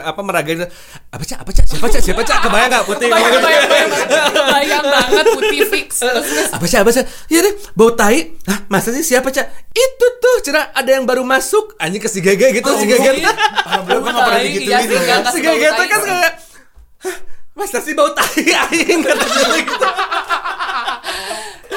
[0.00, 0.66] apa meragain
[1.08, 1.38] apa cak?
[1.40, 1.64] Apa cak?
[1.64, 2.02] Siapa cak?
[2.02, 2.38] Siapa cak?
[2.42, 3.06] Kebayang nggak Putih?
[3.06, 3.46] Bayang, ngomong gitu?
[3.46, 3.90] bayang, bayang,
[4.50, 5.90] bayang banget putih fix.
[6.50, 8.34] Apa sih apa sih iya deh bau tai.
[8.44, 9.46] Hah, masa sih siapa cak?
[9.70, 11.78] Itu tuh cerah ada yang baru masuk.
[11.78, 13.34] Anjing ke si Gege gitu si Gege Alhamdulillah
[13.94, 14.82] gue nggak pernah Tai, digituin iya ya.
[14.82, 15.86] si kasih bau Gege teh tai.
[15.86, 16.32] kan kayak
[17.00, 17.16] "Hah,
[17.54, 19.00] masa sih bau tai aing?
[19.00, 19.88] Kata gitu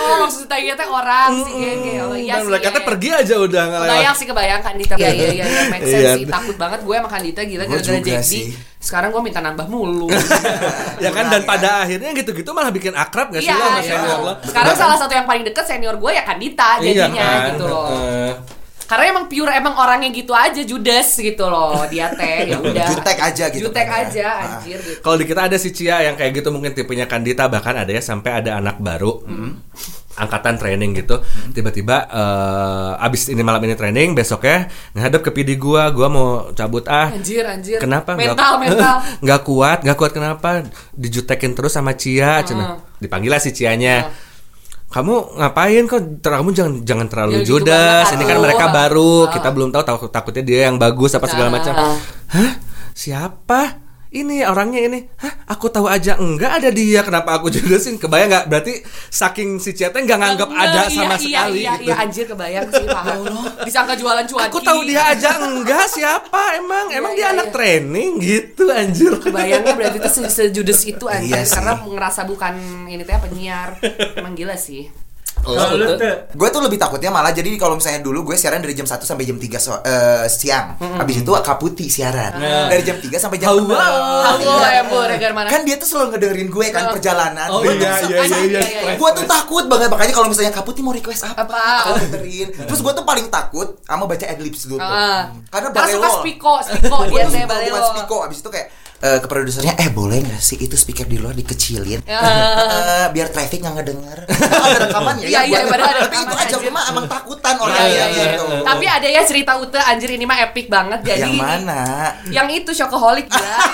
[0.07, 1.93] Oh maksudnya teh orang sih gege.
[1.99, 2.47] Oh iya dan sih.
[2.47, 2.87] mereka iya, teh iya.
[2.87, 6.11] pergi aja udah nggak lewat Kebayang sih kebayang Kandita Iya iya iya iya, make sense
[6.15, 8.35] sih Takut banget gue sama Kandita gila gara-gara Jack D.
[8.77, 10.07] Sekarang gue minta nambah mulu
[11.03, 13.89] ya kan dan pada akhirnya gitu-gitu malah bikin akrab gak sih Iya lo sama iya.
[13.91, 17.45] senior lo Sekarang salah satu yang paling deket senior gue ya Kandita Iya jadinya kan?
[17.51, 17.87] gitu loh.
[18.87, 23.19] Karena emang pure emang orangnya gitu aja Judes gitu loh Dia teh ya udah Jutek
[23.19, 24.07] aja gitu Jutek kan ya.
[24.07, 24.43] aja Ah.
[24.55, 27.75] anjir gitu Kalau di kita ada si Cia yang kayak gitu mungkin tipenya Kandita bahkan
[27.75, 29.27] ada ya sampai ada anak baru
[30.17, 31.21] angkatan training gitu.
[31.53, 36.83] Tiba-tiba eh, abis ini malam ini training besoknya ngadep ke PD gua gua mau cabut
[36.85, 37.13] ah.
[37.13, 37.77] Anjir anjir.
[37.77, 38.13] Kenapa?
[38.13, 38.95] Mental mental.
[39.21, 40.65] Nggak kuat nggak kuat kenapa?
[40.91, 42.81] Dijutekin terus sama Cia cenah.
[42.97, 44.09] dipanggil lah si Cianya.
[44.87, 45.99] Kamu ngapain kok?
[46.17, 47.75] Ter- kamu jangan jangan terlalu Ya, gitu judes
[48.07, 49.13] banget, ini kan mereka baru.
[49.21, 49.31] Ah.
[49.31, 51.53] kita belum tahu takut takutnya dia yang bagus apa segala Ah.
[51.53, 52.51] macam hah?
[52.91, 53.61] Siapa
[54.09, 54.99] ini orangnya ini.
[55.17, 57.01] Hah aku tahu aja enggak ada dia.
[57.01, 58.45] Kenapa aku judesin kebayang nggak?
[58.47, 58.73] Berarti
[59.07, 61.83] saking si Cia teh nggak nganggap Nggak, ada iya, sama iya, sekali iya, gitu.
[61.83, 63.23] iya, anjir kebayang sih paham
[63.67, 66.85] Disangka jualan cuanki aku tahu dia aja enggak siapa emang?
[66.89, 67.53] Emang Iya, dia iya, anak iya.
[67.53, 69.11] training gitu anjir.
[69.17, 71.33] Kebayangnya berarti itu se- sejudes itu anjir.
[71.33, 71.55] Iya sih.
[71.55, 72.53] Karena ngerasa bukan
[72.85, 73.79] ini teh penyiar.
[74.19, 75.06] Emang gila sih
[75.39, 78.71] Kalau lu tuh Gue tuh lebih takutnya malah jadi kalau misalnya dulu gue siaran dari
[78.71, 80.75] jam 1 sampai jam 3 so- eh, siang.
[80.77, 82.37] Habis itu Kaputi siaran.
[82.67, 83.67] Dari jam 3 sampai jam 6.
[83.67, 87.47] Halo Embo Regar mana Kan dia tuh selalu ngedengerin gue kan perjalanan.
[87.49, 88.93] Oh, Gue iya, tuh iya, suka- iya, iya.
[88.95, 91.61] Gue tuh takut banget makanya kalau misalnya Kaputi mau request apa, Apa?
[91.87, 92.47] aku dengerin.
[92.65, 94.85] Terus gue tuh paling takut sama baca adlibs dulu tuh.
[94.85, 95.31] Ah.
[95.47, 96.19] Karena Karena suka balelo.
[96.19, 98.17] spiko Spiko dia tuh balelo spiko.
[98.23, 98.67] Abis itu kayak
[98.99, 102.01] eh, ke produsernya eh boleh nggak sih itu speaker di luar dikecilin?
[102.03, 102.19] Ya.
[102.19, 104.19] Eh, biar traffic nggak ngedenger.
[104.27, 107.85] Ada rekamannya Iya, iya, buat- padahal ada tapi itu aja mah emang takutan Iya, orangnya
[107.87, 108.25] iya, iya.
[108.33, 108.43] gitu.
[108.63, 110.99] Tapi ada ya cerita Ute anjir ini mah epic banget.
[111.03, 111.81] Jadi yang mana?
[112.27, 113.57] Yang itu Shopaholic gila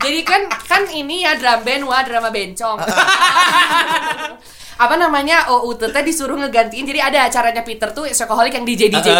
[0.00, 2.80] Jadi kan kan ini ya drum band wah drama bencong.
[4.80, 9.06] apa namanya oh UTT disuruh ngegantiin jadi ada acaranya Peter tuh Shopaholic yang DJ DJ
[9.06, 9.12] gitu.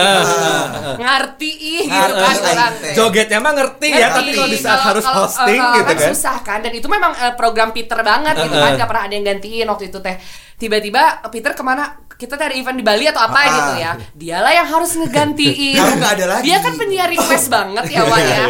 [0.97, 2.95] ngerti ih gitu kan orang teh.
[2.97, 4.17] Jogetnya mah ngerti ya, Ngerti.
[4.17, 6.09] tapi kalau di saat Kalau- harus hosting eh, gitu kan kan.
[6.11, 9.27] susah kan dan itu memang eh, program Peter banget gitu kan gak pernah ada yang
[9.27, 10.17] gantiin waktu itu teh
[10.57, 13.45] tiba-tiba Peter ke mana kita teh ada event di Bali atau apa Ah.
[13.51, 16.43] gitu ya dialah yang harus ngegantiin Kalau nggak ada lagi.
[16.43, 18.45] dia kan penyiar request banget ya Wan ya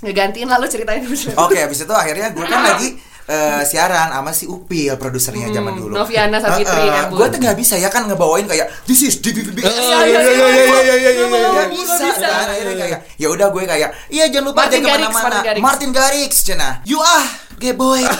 [0.00, 1.02] ngegantiin lalu ceritain
[1.36, 2.88] Oke, habis itu akhirnya gue kan lagi
[3.30, 5.94] eh, siaran sama si Upil produsernya zaman dulu.
[5.94, 7.14] Hmm, Noviana Savitri, Embun.
[7.14, 9.62] Gue tuh nggak bisa ya kan ngebawain kayak this is DVB.
[9.62, 11.50] Iya, iya, iya, iya, iya, iya, iya, iya.
[11.54, 12.26] Gak bisa, bisa.
[12.26, 15.62] kan akhirnya kayak ya udah gue kayak iya jangan lupa jangan ke mana-mana Martin Garrix.
[15.62, 17.26] Martin Garrix cina you ah
[17.60, 18.00] gay boy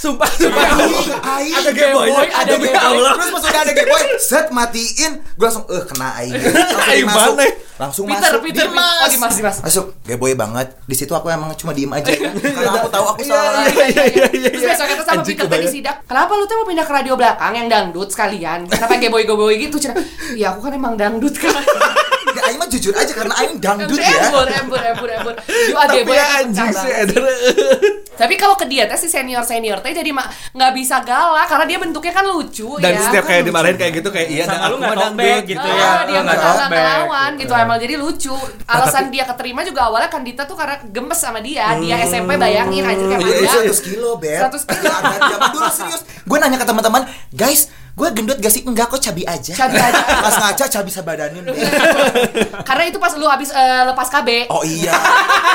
[0.00, 0.64] Sumpah, sumpah.
[1.36, 1.52] Aing.
[1.60, 3.04] Ada Boy, ada Demi Game Boy.
[3.04, 3.12] Allah.
[3.20, 6.40] Terus pas udah ada Game Boy, set matiin, gue langsung eh kena aing.
[6.88, 7.36] Aing masuk.
[7.36, 7.44] mana?
[7.76, 8.40] Langsung Peter, masuk.
[8.40, 8.96] Peter, Dimas.
[9.04, 9.56] oh Dimas, Dimas.
[9.60, 10.72] Masuk Game Boy banget.
[10.88, 12.16] Di situ aku emang cuma diem aja.
[12.16, 13.68] Karena aku tahu aku salah.
[13.68, 14.48] Iya, iya, iya.
[14.48, 15.96] Terus besok kita sama Peter tadi sidak.
[16.08, 18.72] Kenapa lu tuh mau pindah ke radio belakang yang dangdut sekalian?
[18.72, 19.76] Kenapa geboy geboy gitu?
[19.76, 20.00] Cina,
[20.32, 21.60] Iya aku kan emang dangdut kan.
[22.70, 24.06] Ya jujur aja karena aing dangdut ya.
[24.22, 25.34] Embur, embur, embur, embur.
[25.42, 26.90] Yuk ah Tapi ya anjing sih.
[28.12, 30.12] Tapi kalau ke dia teh si senior senior teh jadi
[30.52, 33.00] nggak bisa galak karena dia bentuknya kan lucu Dan ya.
[33.00, 35.90] setiap kayak dimarahin kayak gitu kayak iya Sama dan lu nggak dangdut gitu Ah, ya.
[36.04, 36.60] dia Nggak nggak talkback.
[36.60, 40.76] nggak ngelawan gitu emang jadi lucu alasan dia keterima juga awalnya kan Dita tuh karena
[40.84, 44.36] gemes sama dia dia SMP bayangin aja kayak Iya, mana 100 kilo, Beb.
[44.46, 44.92] 100 kilo.
[45.00, 46.00] Zaman dulu serius.
[46.22, 47.02] Gue nanya ke teman-teman,
[47.32, 48.64] guys, gue gendut gak sih?
[48.64, 49.52] Enggak kok cabi aja.
[49.52, 50.00] Cabi aja.
[50.24, 51.44] Pas ngaca cabi sabadanin.
[51.44, 51.52] Beb.
[52.68, 54.94] karena itu pas lu habis eh, lepas KB Oh iya,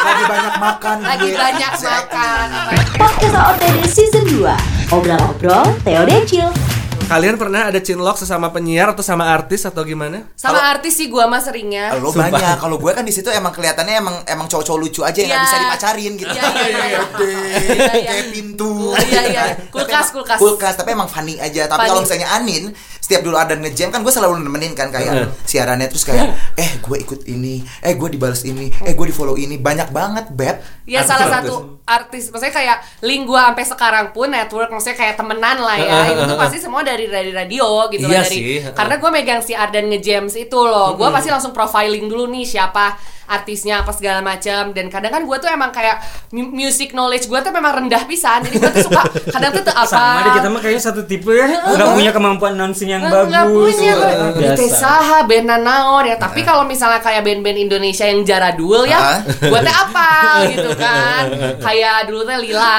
[0.01, 0.97] lagi banyak makan.
[1.01, 1.37] lagi gue.
[1.37, 2.47] banyak makan
[2.95, 6.74] Podcast OTD Season 2 Obrol-obrol Theo Decil
[7.05, 10.25] Kalian pernah ada cinlok sesama penyiar atau sama artis atau gimana?
[10.33, 12.57] sama Kalau- artis sih gua mah seringnya Lo banyak.
[12.57, 15.45] Kalau gue kan di situ emang kelihatannya emang emang cowok-cowok lucu aja yang nggak Iya.
[15.45, 16.33] bisa dipacarin gitu.
[16.33, 16.99] Iya, iya, iya.
[17.13, 18.09] Gede, Iya, iya.
[18.09, 18.73] kayak pintu.
[18.97, 19.43] Iya, iya.
[19.69, 20.39] Kulkas, kulkas.
[20.41, 21.69] Kulkas, tapi emang funny aja.
[21.69, 25.85] Tapi kalau misalnya Anin, setiap dulu ada ngejam kan gue selalu nemenin kan kayak siarannya
[25.85, 29.61] terus kayak eh gue ikut ini, eh gue dibales ini, eh gue di follow ini.
[29.61, 30.57] Banyak banget, beb.
[30.89, 35.15] Ya Artis, salah satu artis, maksudnya kayak link gua sampai sekarang pun network, maksudnya kayak
[35.15, 36.09] temenan lah ya.
[36.09, 38.35] itu tuh pasti semua dari dari radio gitu Iya loh dari.
[38.35, 38.43] sih.
[38.67, 40.93] Karena gua megang si Ardan ngejames itu loh.
[40.93, 45.37] Gua pasti langsung profiling dulu nih siapa artisnya apa segala macam dan kadang kan gua
[45.37, 45.97] tuh emang kayak
[46.29, 49.01] mu- music knowledge gua tuh memang rendah pisan jadi gua tuh suka
[49.33, 51.49] kadang tuh tuh apa Sama deh kita mah kayaknya satu tipe ya.
[51.67, 53.73] Nggak punya kemampuan announcing yang Nggak- nggak bagus.
[53.73, 54.13] punya gue.
[54.45, 59.19] Bete saha band naon ya tapi kalau misalnya kayak band-band Indonesia yang jaradul ya Hah?
[59.25, 60.09] gue teh apa
[60.51, 61.23] gitu kan
[61.57, 61.74] kayak
[62.05, 62.77] dulu teh Lila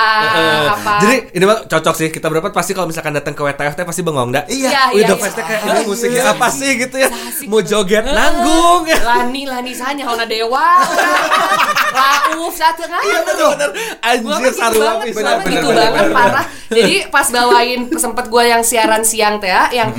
[0.73, 3.85] apa Jadi ini mah cocok sih kita berempat pasti kalau misalkan datang ke WTF teh
[3.85, 4.45] pasti bengong dah.
[4.47, 4.69] Iya.
[4.71, 5.25] Iya, Wih, iya, udah iya.
[5.25, 6.33] pasti kayak Ah, ini musiknya iya.
[6.33, 7.09] apa sih gitu ya?
[7.47, 8.83] Mau joget nanggung.
[8.87, 10.81] Lani Lani sanya Hona Dewa
[11.97, 13.71] Rauf satu kan Iya bener.
[13.73, 15.25] Gue Anjir gitu sarua banget, pisan.
[15.25, 16.45] banget gitu banget parah.
[16.67, 19.91] Jadi pas bawain sempet gue yang siaran siang teh ya, yang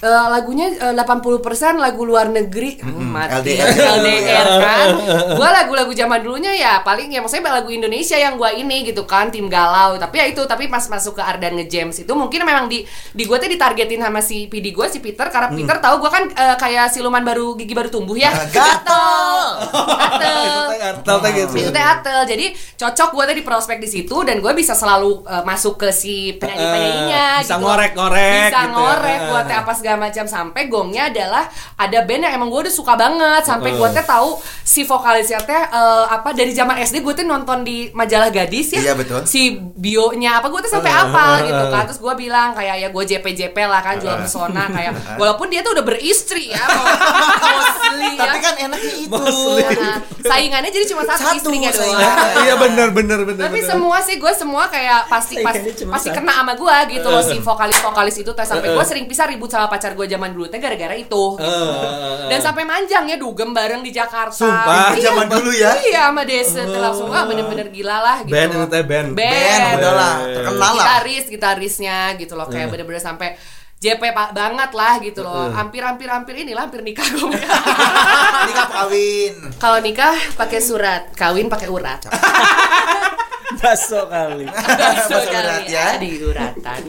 [0.00, 1.36] eh, lagunya eh, 80%
[1.76, 4.00] lagu luar negeri Hmm, mati LDR.
[4.00, 4.86] LDR kan
[5.30, 9.28] gue lagu-lagu zaman dulunya ya paling ya maksudnya lagu Indonesia yang gue ini gitu kan
[9.28, 12.82] tim galau tapi ya itu tapi pas masuk ke Ardan ngejames itu mungkin memang di
[13.10, 16.24] di gue tuh ditargetin sama si PD gue si Peter karena Peter tahu gue kan
[16.28, 19.42] eh, kayak siluman baru gigi baru tumbuh ya gatel.
[20.80, 21.54] gatel gitu.
[21.58, 25.22] itu teh atel jadi cocok gue teh di prospek di situ dan gue bisa selalu
[25.24, 28.72] uh, masuk ke si penyanyi penyanyinya Eh, bisa ngorek-ngorek bisa gitu.
[28.72, 29.28] ngorek Eh.
[29.28, 30.24] buat apa segala macam.
[30.28, 31.48] Sampai gongnya adalah
[31.78, 33.42] ada band yang emang gue udah suka banget.
[33.46, 37.64] Sampai gue teh tahu si vokalisnya teh uh, apa dari zaman SD gue teh nonton
[37.64, 38.92] di majalah gadis ya.
[38.92, 39.24] Iya, betul.
[39.26, 41.82] si bionya apa gue tuh sampai apa gitu kan.
[41.88, 44.92] Terus gue bilang kayak ya gue JP JP lah kan jual pesona kayak.
[45.20, 46.64] Walaupun dia tuh udah beristri ya
[47.40, 48.20] mostly ya.
[48.26, 49.24] Tapi kan enaknya itu.
[49.80, 51.98] Nah, saingannya jadi cuma satu, Satu istrinya doang.
[52.40, 53.42] Iya bener bener bener.
[53.48, 53.70] Tapi bener.
[53.70, 56.16] semua sih gue semua kayak pasti pasti satu.
[56.16, 58.46] kena sama gue gitu loh si vokalis vokalis itu teh.
[58.46, 61.24] Sampai gue sering pisah ribut sama pacar gue zaman dulu teh gara-gara itu.
[61.40, 61.64] gitu.
[62.28, 64.36] Dan sampai manjang ya dugem bareng di Jakarta.
[64.36, 64.92] Sumpah.
[64.92, 65.72] Iya, Zaman dulu ya.
[65.80, 68.36] Iya sama Desa teh langsung ah bener-bener gila lah gitu.
[68.36, 69.08] Band itu teh band.
[69.16, 69.40] Band.
[69.40, 70.72] Ben, udahlah, terkenal lah.
[70.76, 73.40] Gitaris, gitarisnya gitu loh kayak bener-bener sampai
[73.80, 75.48] JP pak banget lah gitu loh.
[75.48, 77.32] Hampir-hampir hampir inilah hampir nikah gue.
[78.52, 79.34] Nikah kawin.
[79.56, 82.04] Kalau nikah pakai surat, kawin pakai urat.
[83.58, 84.46] Baso kali.
[84.46, 85.86] Baso Baso kali urat ya.
[85.98, 86.80] di uratan.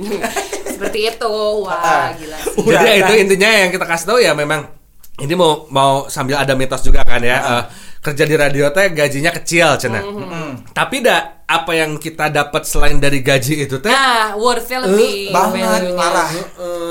[0.70, 1.34] Seperti itu.
[1.66, 2.62] Wah, gila sih.
[2.70, 4.70] Jadi ya itu intinya yang kita kasih tahu ya memang
[5.18, 7.38] ini mau mau sambil ada mitos juga kan ya.
[7.42, 7.64] eh,
[8.02, 10.02] kerja di radio teh gajinya kecil cina.
[10.02, 10.74] Mm-hmm.
[10.74, 15.62] Tapi dah apa yang kita dapat selain dari gaji itu teh Nah, worthnya lebih banget,
[15.62, 16.00] value-nya.
[16.00, 16.30] parah.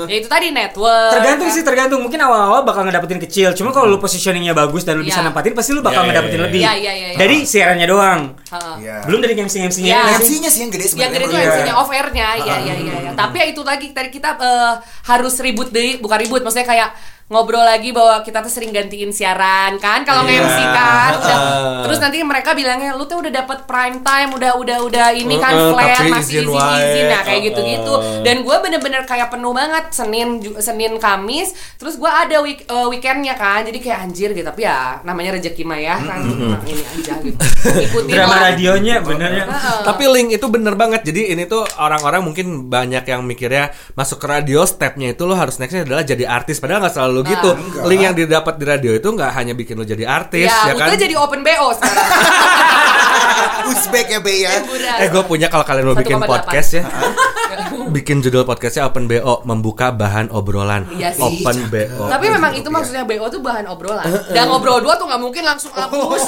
[0.05, 1.11] Ya itu tadi network.
[1.11, 1.55] Tergantung kan.
[1.57, 1.99] sih, tergantung.
[1.99, 3.51] Mungkin awal-awal bakal ngedapetin kecil.
[3.51, 5.27] Cuma kalau lu positioningnya bagus dan lu bisa Iya.
[5.27, 6.45] nempatin, pasti lu bakal Iya, iya, ngedapetin iya.
[6.45, 6.59] lebih.
[6.61, 7.17] Iya, iya, iya, iya.
[7.17, 8.21] Dari siarannya doang.
[8.47, 8.75] Heeh.
[8.79, 8.95] Iya.
[9.03, 9.91] Belum dari MC-MC-nya.
[9.91, 10.15] Iya.
[10.15, 11.11] MC-nya sih yang gede Yang sebenarnya.
[11.11, 11.57] gede tuh menurut gue.
[11.57, 12.95] MC-nya off air-nya, iya iya iya.
[13.01, 13.11] iya.
[13.11, 14.73] Tapi ya itu lagi tadi kita eh,
[15.09, 16.89] harus ribut deh, bukan ribut, maksudnya kayak
[17.31, 20.43] ngobrol lagi bahwa kita tuh sering gantiin siaran kan kalau Iya.
[20.43, 21.81] nge-MC kan udah Heeh.
[21.81, 25.53] terus nanti mereka bilangnya lu tuh udah dapat prime time udah udah udah ini kan
[25.53, 28.21] Heeh, flat tapi masih izin izin nah kayak gitu gitu Heeh.
[28.21, 30.27] dan gue bener-bener kayak penuh banget senin
[30.59, 34.99] senin kamis terus gue ada week, eh, weekendnya kan jadi kayak anjir gitu tapi ya
[35.01, 37.39] namanya rezeki mah ya kan nah, ini aja gitu
[37.87, 38.41] ikutin Drama lah.
[38.51, 39.45] radionya bener ya.
[39.47, 39.79] Heeh.
[39.81, 41.01] Tapi link itu bener banget.
[41.03, 45.55] Jadi ini tuh orang-orang mungkin banyak yang mikirnya masuk ke radio stepnya itu lo harus
[45.55, 46.59] nextnya adalah jadi artis.
[46.59, 47.49] Padahal nggak selalu gitu.
[47.53, 47.83] enggak.
[47.85, 50.95] Link yang didapat di radio itu nggak hanya bikin lo jadi artis, ya, ya, kan?
[50.97, 52.07] jadi open BO sekarang
[53.71, 54.51] Uzbek ya Be ya.
[54.61, 54.97] Liburan.
[55.01, 56.27] Eh gue punya kalau kalian mau bikin 1,8.
[56.29, 56.83] podcast ya
[57.95, 61.23] Bikin judul podcastnya Open BO Membuka bahan obrolan Iya sih.
[61.23, 64.05] Open BO Tapi memang itu maksudnya BO tuh bahan obrolan.
[64.31, 66.23] Dan ngobrol dua tuh nggak mungkin langsung hapus.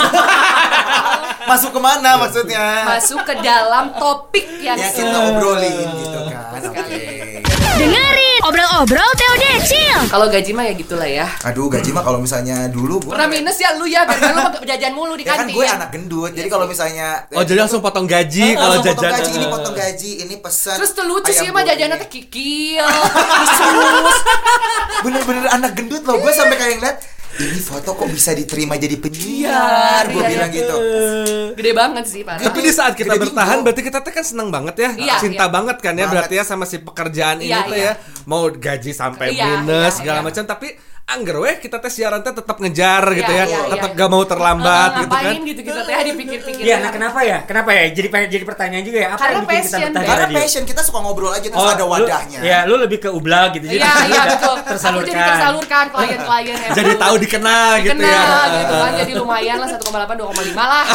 [1.49, 2.88] Masuk ke mana maksudnya?
[2.88, 6.62] Masuk ke dalam topik yang Ya kita obrolin gitu kan.
[7.79, 9.97] Dengerin obrol-obrol Teo Decil.
[10.08, 11.25] Kalau gaji mah ya gitulah ya.
[11.43, 14.51] Aduh gaji mah kalau misalnya dulu gua Pernah minus ya lu ya, karena lu mah
[14.60, 15.53] jajan mulu di Ya kan kantin.
[15.56, 16.32] gue anak gendut.
[16.32, 19.75] Jadi kalau misalnya Oh jadi langsung potong gaji kalau langsung potong jajan gaji ini potong
[19.75, 22.84] gaji ini pesan Terus tuh lucu sih mah jajannya teh kikil,
[25.03, 26.97] bener-bener anak gendut loh gue sampai kayak ngeliat
[27.35, 30.59] ini foto kok bisa diterima jadi penyiar gue Iya, bilang iya.
[30.59, 30.75] gitu
[31.53, 32.37] Gede banget sih, Pak.
[32.39, 33.63] Tapi di saat kita Gede bertahan bingung.
[33.63, 35.51] berarti kita tuh kan seneng banget ya Iya, Cinta iya.
[35.51, 36.11] banget kan ya Banget.
[36.11, 37.85] berarti ya sama si pekerjaan ini Iya, tuh iya.
[37.89, 37.93] ya
[38.23, 40.25] Mau gaji sampai Iya, minus iya, segala iya.
[40.25, 40.67] macam Tapi
[41.05, 43.97] angger weh kita teh siaran teh tetap ngejar gitu Iya, ya iya, Tetap iya.
[43.97, 46.63] gak mau terlambat Eh, gitu kan ngapain gitu-gitu teh dipikir-pikir.
[46.63, 47.37] Iya, nah kenapa ya?
[47.43, 47.83] Kenapa ya?
[47.87, 49.07] Jadi jadi pertanyaan juga ya.
[49.09, 50.39] Apa Karena yang bikin kita passion, betah di karena radio?
[50.39, 53.51] passion kita suka ngobrol aja terus Oh, ada lu- wadahnya Ya, lu lebih ke ublah
[53.51, 53.65] gitu.
[53.65, 54.55] Jadi Iya, iya betul.
[54.55, 55.11] Aku Tersalurkan.
[55.11, 56.69] jadi tersalurkan klien-klien ya.
[56.73, 60.85] Jadi tahu dikenal gitu ya Kenal gitu kan jadi lumayan lah 1,8 2,5 lah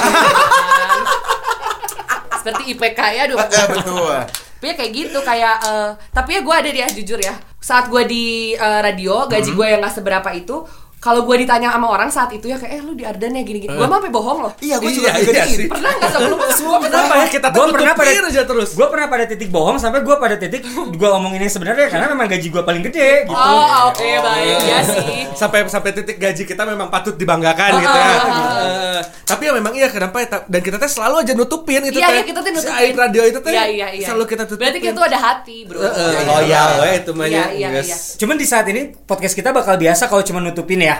[2.38, 4.14] seperti IPK ya Eh, 2,8 betul
[4.59, 7.38] tapi ya kayak gitu kayak eh, tapi ya gue ada dia jujur ya.
[7.62, 8.25] Saat gue di
[8.59, 10.66] eh, radio gaji gue yang gak seberapa itu
[11.09, 13.71] kalau gue ditanya sama orang saat itu ya kayak eh lu di Ardan ya gini-gini
[13.71, 15.64] gue mah sampai bohong loh iya gue Iya, juga iya sih.
[15.66, 19.07] pernah nggak sebelum sebelum Kenapa ya kita tuh Gue pernah pada aja terus Gue pernah
[19.07, 22.62] pada titik bohong sampai gue pada titik gue omongin yang sebenarnya karena memang gaji gue
[22.62, 23.33] paling gede gitu.
[23.33, 28.16] oh oke baik ya sih sampai sampai titik gaji kita memang patut dibanggakan gitu ya.
[28.59, 32.05] Eh, tapi ya memang iya kenapa ya, dan kita tuh selalu aja nutupin itu Iya,
[32.05, 32.14] teh.
[32.14, 32.77] iya, kita tuh Si nutupin.
[32.77, 34.07] air radio itu tuh Iya, iya, iya.
[34.07, 34.64] selalu kita tutupin.
[34.64, 36.25] berarti kita tuh ada hati bro Eh, eh, Iya, iya.
[36.27, 37.97] loyal we itu mah Iya, ya, iya, iya.
[38.16, 40.98] Cuman di saat ini podcast kita bakal biasa kalau cuma nutupin ya.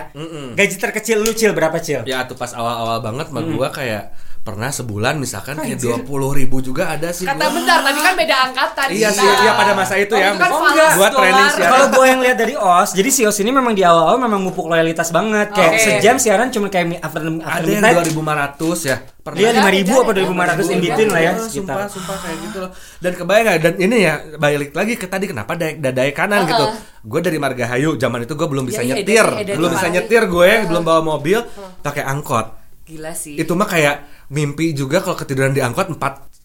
[0.55, 2.05] Gaji terkecil lu cil berapa cil?
[2.07, 4.13] Ya tuh pas awal-awal banget mah gua kayak
[4.49, 7.23] pernah sebulan misalkan kayak dua puluh ribu juga ada sih.
[7.23, 7.53] kata gua.
[7.53, 9.19] bentar tapi kan beda angkatan Iya kita.
[9.19, 10.29] sih, iya pada masa itu ya.
[10.29, 10.91] Itu kan Oh, enggak.
[10.91, 11.53] Gua training dolar.
[11.53, 11.71] siaran.
[11.71, 14.65] Kalau gue yang lihat dari OS, jadi si OS ini memang di awal-awal memang mupuk
[14.65, 15.47] loyalitas banget.
[15.51, 18.09] Kayak sejam siaran cuma kayak after, after ada yang midnight.
[18.09, 18.97] 2500 ya.
[19.19, 19.37] Pernah.
[19.37, 21.75] Dia lima ribu apa dua ribu lima ratus in between lah ya Eh, sekitar.
[21.75, 22.71] Sumpah, sumpah kayak gitu loh.
[22.97, 23.57] Dan kebayang gak?
[23.61, 26.65] Dan ini ya balik lagi ke tadi kenapa daya, dadai kanan gitu.
[27.01, 30.49] Gue dari Margahayu, zaman itu gue belum bisa Iya, iya, nyetir, belum bisa nyetir gue,
[30.65, 31.39] belum bawa mobil,
[31.79, 32.57] pakai angkot.
[32.81, 35.99] gila sih Itu mah kayak mimpi juga kalau ketiduran di angkot 4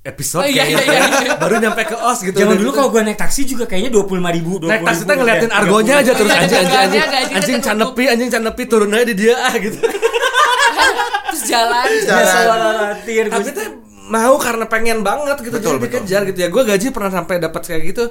[0.05, 1.35] episode Oh, iya, kayaknya iya, iya.
[1.43, 2.37] baru nyampe ke os gitu.
[2.37, 4.61] Jangan dulu itu- kalau gue naik taksi juga kayaknya dua puluh lima ribu.
[4.61, 7.65] Naik taksi kita ngeliatin argonya aja terus Iya, anjing anjing anjing anjing tertutup.
[7.89, 9.79] canepi anjing canepi turun aja di dia ah gitu.
[11.25, 12.95] terus jalan Jalan.
[13.31, 13.67] Tapi tuh
[14.05, 16.01] mau karena pengen banget gitu Betul, jadi betul.
[16.01, 16.49] dikejar gitu ya.
[16.49, 18.05] Gue gaji pernah sampai dapat kayak gitu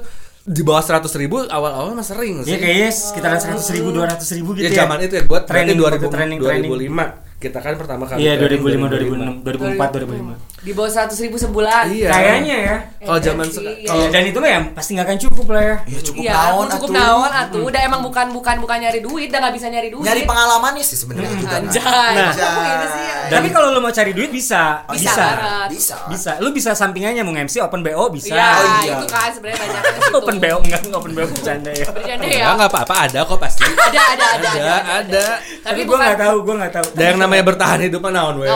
[0.44, 2.58] di bawah seratus ribu awal-awal mah sering Ya sih.
[2.58, 4.76] kayaknya sekitaran seratus ribu, dua ratus ribu gitu ya ya.
[4.82, 9.44] zaman itu ya gue Training, 2000 training, 2005 kita kan pertama kali Iya, training 2005,
[9.44, 10.53] 2006, 2004, 2005.
[10.64, 12.08] Di bawah seratus ribu sebulan Iya.
[12.08, 12.76] Kayaknya ya.
[12.98, 13.84] kalau Eh, zaman seka- iya.
[13.86, 15.76] kalau Dan itu mah ya pasti nggak akan cukup lah ya.
[15.84, 16.96] ya cukup Iya, naon cukup atuh.
[16.96, 17.62] naon atuh.
[17.62, 20.02] Udah emang bukan bukan bukan nyari duit, udah nggak bisa nyari duit.
[20.02, 21.60] nyari pengalamannya sih sebenarnya juga kan.
[21.62, 22.14] Anjay.
[22.14, 22.32] Nah.
[22.32, 23.04] Gini sih?
[23.26, 25.24] Tapi kalau lu mau cari duit bisa, Oh, Bisa bisa.
[25.26, 25.68] banget.
[25.70, 26.32] bisa Bisa.
[26.38, 28.32] Lu bisa sampingannya mau MC open BO bisa.
[28.32, 28.92] Iya, Oh, iya.
[28.94, 30.12] itu kan sebenarnya banyak kan.
[30.14, 31.86] Open BO enggak enggak open BO bercanda ya.
[31.86, 32.46] Bercanda ya ya.
[32.54, 35.26] nggak apa-apa ada kok pasti Ada ada ada ada ada
[35.60, 36.86] Tapi bukan nggak tahu, gua nggak tahu.
[36.90, 38.48] ada yang namanya bertahan hidup mah naon we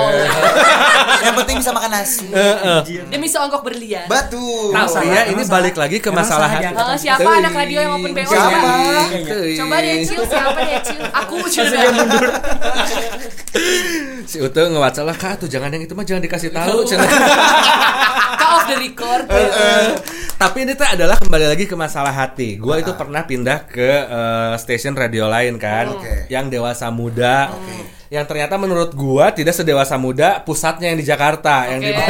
[1.19, 2.27] yang penting bisa makan nasi
[3.11, 4.07] demi seonggok berlian.
[4.07, 6.95] batu Nah, iya ini balik lagi ke masalah salah hati.
[6.95, 8.31] Eh, siapa anak radio yang open BO?
[8.31, 8.71] Siapa?
[9.59, 11.03] Coba deh Cil, siapa deh Cil?
[11.11, 11.67] Aku Cil.
[14.31, 16.85] si Utu nge-WhatsApp lah kak tuh jangan yang itu mah jangan dikasih tahu.
[16.85, 17.01] Cut
[18.55, 19.25] off the record.
[20.39, 22.61] Tapi ini tuh adalah kembali lagi ke masalah hati.
[22.61, 25.91] Gua itu pernah pindah ke eh, stasiun radio lain kan,
[26.31, 27.51] yang dewasa muda.
[28.09, 31.93] Yang ternyata menurut gua tidak sedewasa muda pusatnya yang di Jakarta yang di.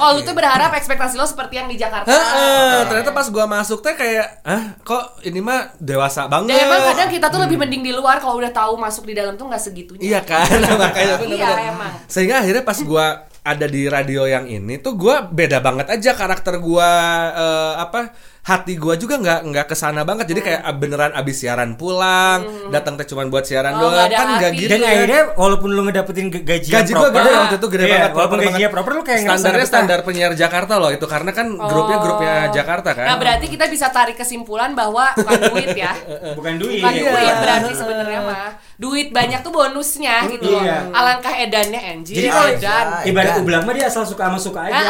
[0.00, 2.08] Oh, lu tuh berharap ekspektasi lo seperti yang di Jakarta.
[2.08, 6.80] Heeh, ternyata pas gua masuk teh kayak ah kok ini mah dewasa banget Dan emang
[6.94, 9.60] kadang kita tuh lebih mending di luar kalau udah tahu masuk di dalam tuh nggak
[9.60, 10.00] segitunya.
[10.00, 10.46] iya kan
[10.80, 11.20] makanya.
[11.20, 11.92] Iya, emang.
[12.08, 13.06] sehingga akhirnya pas gua
[13.40, 16.88] ada di radio yang ini tuh gua beda banget aja karakter gua
[17.34, 21.36] eh, apa hati gua juga nggak nggak ke sana banget jadi kayak ah, beneran abis
[21.38, 23.82] siaran pulang datang teh cuma buat siaran Hmm.
[23.82, 27.20] Oh, doang kan nggak gitu Dan akhirnya walaupun lu ngedapetin ge- gaji gaji gua proper,
[27.20, 28.72] gede waktu itu gede iya, banget Walaupun gajinya banget.
[28.72, 33.06] proper lu kayak standarnya standar penyiar Jakarta loh itu karena kan grupnya grupnya Jakarta kan
[33.06, 35.92] Nah, berarti kita bisa tarik kesimpulan bahwa bukan duit ya.
[36.38, 36.80] bukan duit.
[36.80, 37.06] Bukan Iya.
[37.06, 38.48] duit berarti sebenarnya mah.
[38.76, 40.60] Duit banyak tuh bonusnya gitu loh.
[40.60, 40.88] Iya.
[40.90, 42.16] Alangkah edannya anjir.
[42.16, 42.86] Jadi kalau edan.
[43.04, 44.80] ibarat ulang mah dia asal suka sama suka aja.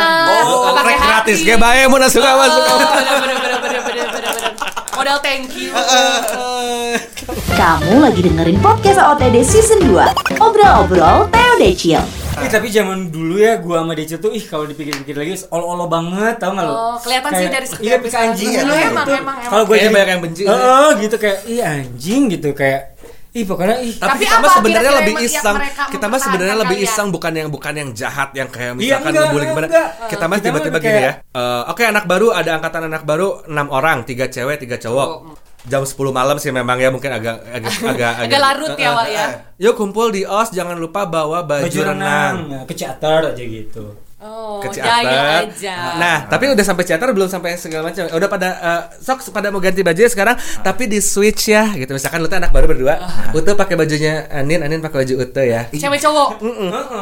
[0.44, 2.78] Oh, pakai rek gratis kayak bae mun suka masuk Oh,
[3.50, 4.54] bener bener bener bener bener bener bener.
[4.90, 5.72] Modal thank you.
[7.50, 11.98] Kamu lagi dengerin podcast OTD Season 2 Obrol-obrol Teo Decil
[12.40, 16.40] Ih, tapi zaman dulu ya gua sama Dece tuh ih kalau dipikir-pikir lagi olo-olo banget
[16.40, 16.72] tau gak lu?
[16.72, 18.64] Oh, kelihatan sih Kayak- dari segi Iya, bisa anjing Iya, iya.
[18.86, 19.36] Emang, emang, emang.
[19.44, 20.42] Kalau gua jadi banyak yang benci.
[20.46, 22.80] Heeh, gitu kayak ih anjing gitu kayak
[23.30, 25.56] ih pokoknya ih Tapi, Tapi kita mah apa sebenarnya lebih iseng.
[25.86, 26.90] Kita mah sebenarnya lebih kalian?
[26.90, 29.66] iseng bukan yang bukan yang jahat yang kayak Iya, misalkan enggak, ngebully gimana.
[29.70, 29.88] enggak.
[30.10, 31.12] Kita mah tiba-tiba gini ya.
[31.22, 35.08] eh, Oke anak baru ada angkatan anak baru 6 orang, tiga cewek, tiga cowok.
[35.60, 39.26] Jam 10 malam sih memang ya mungkin agak agak agak Agak larut ya, Wak ya.
[39.60, 42.64] Yuk kumpul di OS jangan lupa bawa baju, baju renang, renang.
[42.64, 44.09] Ke aja gitu.
[44.20, 45.48] Oh, ke teater.
[45.48, 45.96] aja.
[45.96, 48.04] Nah, tapi udah sampai teater belum sampai segala macam.
[48.04, 51.96] Udah pada eh, sok pada mau ganti baju ya sekarang, tapi di switch ya gitu.
[51.96, 53.00] Misalkan lu tuh anak baru berdua,
[53.32, 55.72] Ute pakai bajunya Anin, Anin pakai baju Ute ya.
[55.72, 56.36] Cewek cowok.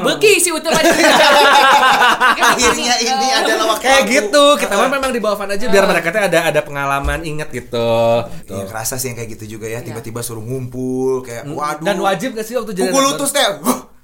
[0.07, 0.95] Beki si utuh aja.
[2.55, 6.15] Akhirnya ini adalah waktu Kayak gitu, kita mah memang di bawah fan aja biar mereka
[6.15, 8.23] tuh ada ada pengalaman inget gitu.
[8.47, 9.83] Iya, kerasa sih yang kayak gitu juga ya.
[9.83, 11.83] Tiba-tiba suruh ngumpul kayak waduh.
[11.83, 13.43] Dan wajib gak sih waktu jadi Pukul lutus teh.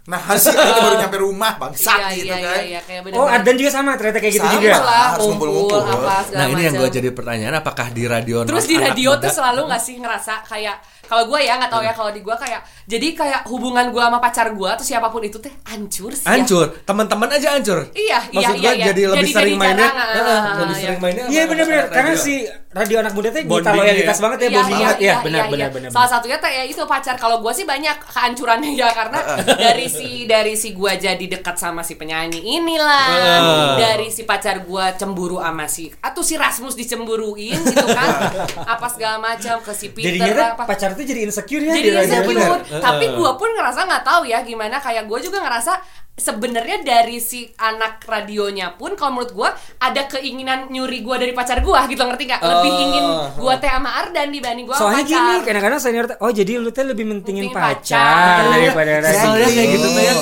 [0.04, 2.44] Nah, hasil aja baru nyampe rumah, bangsat Iya, gitu iya, kan.
[2.54, 4.72] iya, iya, kayak bener Oh, Ardan juga sama ternyata kayak gitu Sama juga.
[4.76, 6.08] lah, Harus kumpul, ngumpul-ngumpul.
[6.30, 9.60] Nah ini yang gue jadi pertanyaan apakah di radio Terus di radio tuh muda- selalu
[9.64, 13.06] nggak sih ngerasa kayak kalau gue ya nggak tahu ya kalau di gue kayak jadi
[13.14, 16.20] kayak hubungan gue sama pacar gue atau siapa pun itu teh hancur sih.
[16.22, 16.32] ya.
[16.32, 18.84] hancur teman-teman aja hancur Iya, iya, Maksud iya, gua iya.
[18.86, 20.82] jadi lebih Jadi- sering jadi mainnya jarang, Heeh, ah, lebih iya.
[20.82, 22.34] sering mainnya Iya sama benar-benar karena si
[22.74, 24.22] radio anak muda tuh Bondingnya loyalitas ya.
[24.26, 25.52] banget ya Iya, buat iya, banget iya, ya iya, benar iya.
[25.54, 25.88] benar benar.
[25.94, 27.14] Salah satunya teh ya itu pacar.
[27.14, 31.86] Kalau gue sih banyak kehancurannya ya karena dari si dari si gue jadi dekat sama
[31.86, 37.86] si penyanyi inilah, dari si pacar gue cemburu sama si atau si Rasmus dicemburuin gitu
[37.94, 38.10] kan,
[38.74, 40.62] apa segala macam ke si Peter Jadinya tuh apa.
[40.66, 42.58] pacar tuh jadi insecure ya jadi insecure.
[42.82, 47.42] Tapi gue pun ngerasa nggak tahu ya gimana kayak gue juga ngerasa sebenarnya dari si
[47.54, 49.48] anak radionya pun kalau menurut gue
[49.78, 52.40] ada keinginan nyuri gue dari pacar gue gitu ngerti nggak?
[52.40, 52.84] Lebih Oh.
[52.84, 55.18] ingin gue teh sama Ardan dibanding gue sama Soalnya pacar.
[55.18, 58.42] gini, kadang-kadang senior teh, oh jadi lu teh lebih mentingin Mentingin pacar, pacar.
[58.48, 59.20] daripada radio.
[59.20, 60.14] Soalnya kayak gitu tuh ya.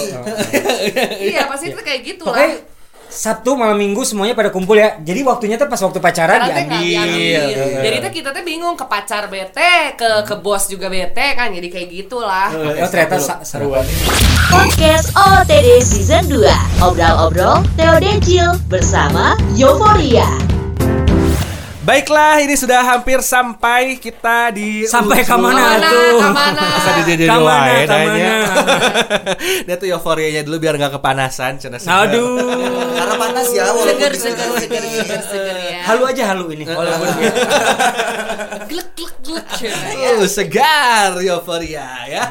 [1.23, 2.41] iya pasti itu kayak gitu lah.
[3.13, 4.97] Sabtu malam Minggu semuanya pada kumpul ya.
[4.99, 6.81] Jadi waktunya tuh pas waktu pacaran Karena diambil.
[7.53, 7.81] diambil.
[7.85, 11.53] Jadi tuh kita tuh bingung ke pacar bete, ke ke bos juga bete kan.
[11.53, 12.49] Jadi kayak gitulah.
[12.51, 13.85] Oh ternyata sa- seruan.
[14.49, 16.45] Podcast OTD Season 2
[16.83, 20.29] Obrol-obrol Teo Decil bersama Euforia
[21.83, 27.03] Baiklah, ini sudah hampir sampai kita di Sampai ke mana Ke mana, tuh?
[27.03, 28.35] di dia Kamana, kamana.
[29.67, 31.83] Dia tuh euforianya dulu biar nggak kepanasan, cina.
[31.83, 32.39] Aduh.
[32.95, 35.83] Karena panas ya walaupun Seger, seger, seger, seger, seger ya.
[35.91, 36.63] Halu aja halu ini.
[36.71, 37.09] Walaupun
[38.73, 39.45] Glek, glek, glek.
[40.17, 42.25] Uh, segar euforia ya.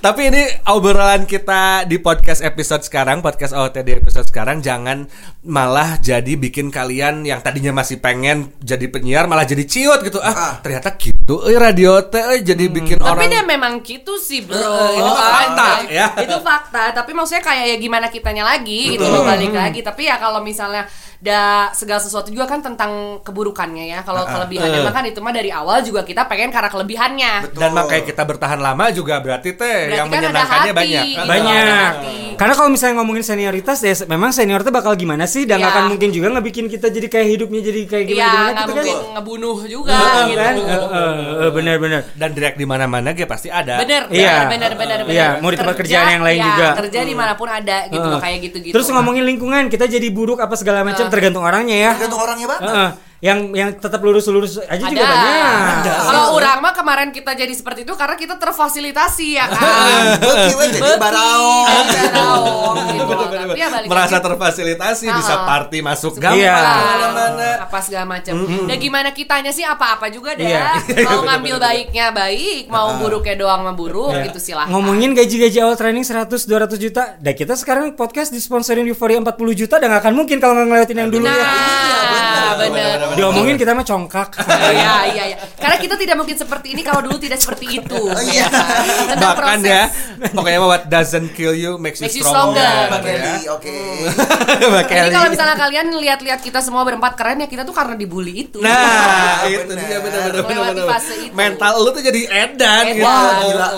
[0.00, 5.04] Tapi ini obrolan kita di podcast episode sekarang, podcast OTD episode sekarang jangan
[5.44, 10.16] malah jadi bikin kalian yang tadinya masih pengen jadi penyiar malah jadi ciut gitu.
[10.18, 10.52] Ah, Ah.
[10.58, 11.44] ternyata gitu.
[11.44, 15.08] Eh radio teh eh, jadi bikin Tapi orang dia memang gitu sih bro Eh, itu
[15.10, 15.32] kan.
[15.52, 16.06] fakta, ya.
[16.20, 20.20] Itu fakta Tapi maksudnya kayak ya gimana kitanya lagi Gitu loh balik lagi Tapi ya
[20.20, 20.84] kalau misalnya
[21.24, 24.84] da segala sesuatu juga kan tentang keburukannya ya Kalau kelebihannya Eh.
[24.84, 27.58] mah kan itu mah dari awal juga kita pengen karena kelebihannya Betul.
[27.58, 31.04] dan makanya kita bertahan lama juga berarti teh Berarti yang kan ada menyenangkannya hati, banyak.
[31.08, 31.24] gitu.
[31.24, 31.92] banyak.
[32.34, 35.84] Karena kalau misalnya ngomongin senioritas ya memang senior tuh bakal gimana sih dan nggak akan
[35.88, 38.84] mungkin juga ngebikin kita jadi kayak hidupnya jadi kayak gimana Iya gimana nggak gitu kan.
[38.84, 40.54] mungkin ngebunuh juga gitu kan?
[40.54, 42.00] Heeh, heeh, benar-benar.
[42.12, 43.78] Dan direct di mana-mana gue pasti ada.
[43.78, 44.50] Bener, Iya.
[44.50, 45.40] bener, bener, bener, Iya, bener.
[45.40, 46.68] mau di tempat Kerja, kerjaan yang lain ya, juga.
[46.76, 48.20] Kerja di mana pun ada gitu loh, Heeh.
[48.20, 48.74] kayak gitu-gitu.
[48.74, 51.90] Terus ngomongin lingkungan, kita jadi buruk apa segala macam tergantung orangnya ya.
[51.94, 52.62] Tergantung orangnya banget.
[52.66, 52.90] Heeh.
[53.24, 55.08] Yang yang tetap lurus-lurus aja juga Ada.
[55.08, 55.96] banyak.
[56.04, 59.48] Kalau orang mah kemarin kita jadi seperti itu karena kita terfasilitasi ya Ah.
[59.48, 60.02] kan.
[60.20, 61.84] Beki we jadi Beki, baraong.
[61.86, 63.12] jadi baraong gitu.
[63.24, 64.26] Tapi ya balik merasa lagi.
[64.26, 65.46] terfasilitasi bisa Ah.
[65.46, 66.52] party masuk Gampang, Iya.
[66.52, 67.48] ke mana-mana.
[67.64, 68.32] apa segala macam.
[68.44, 70.44] Dan gimana kitanya sih apa-apa juga deh.
[70.44, 70.84] Iya.
[71.02, 74.28] Mau ngambil baiknya baik, mau buruknya doang mah buruk Ya.
[74.28, 74.68] gitu silahkan.
[74.68, 77.16] Ngomongin gaji-gaji awal training 100 200 juta.
[77.16, 80.98] Dan kita sekarang podcast disponsorin Euphoria 40 juta dan gak akan mungkin kalau nggak ngelewatin
[80.98, 81.48] yang dulu Nah, ya.
[82.60, 82.98] bener.
[83.16, 84.30] Diomongin kita mah congkak.
[84.74, 85.36] Iya, iya, iya.
[85.58, 88.02] Karena kita tidak mungkin seperti ini kalau dulu tidak seperti itu.
[88.30, 88.46] iya.
[89.10, 89.70] Tentang bahkan proses.
[89.70, 89.82] ya
[90.34, 92.90] pokoknya what doesn't kill you makes you Makes you stronger, stronger.
[92.90, 93.14] Mbak ya.
[93.14, 93.76] Kelly, oke.
[94.94, 98.58] Jadi kalau misalnya kalian lihat-lihat kita semua berempat keren ya kita tuh karena dibully itu.
[98.60, 99.84] Nah, itu Bener.
[99.86, 100.84] dia benar-benar itu.
[101.32, 103.04] Mental lu tuh jadi edan, gitu.
[103.04, 103.68] Gila.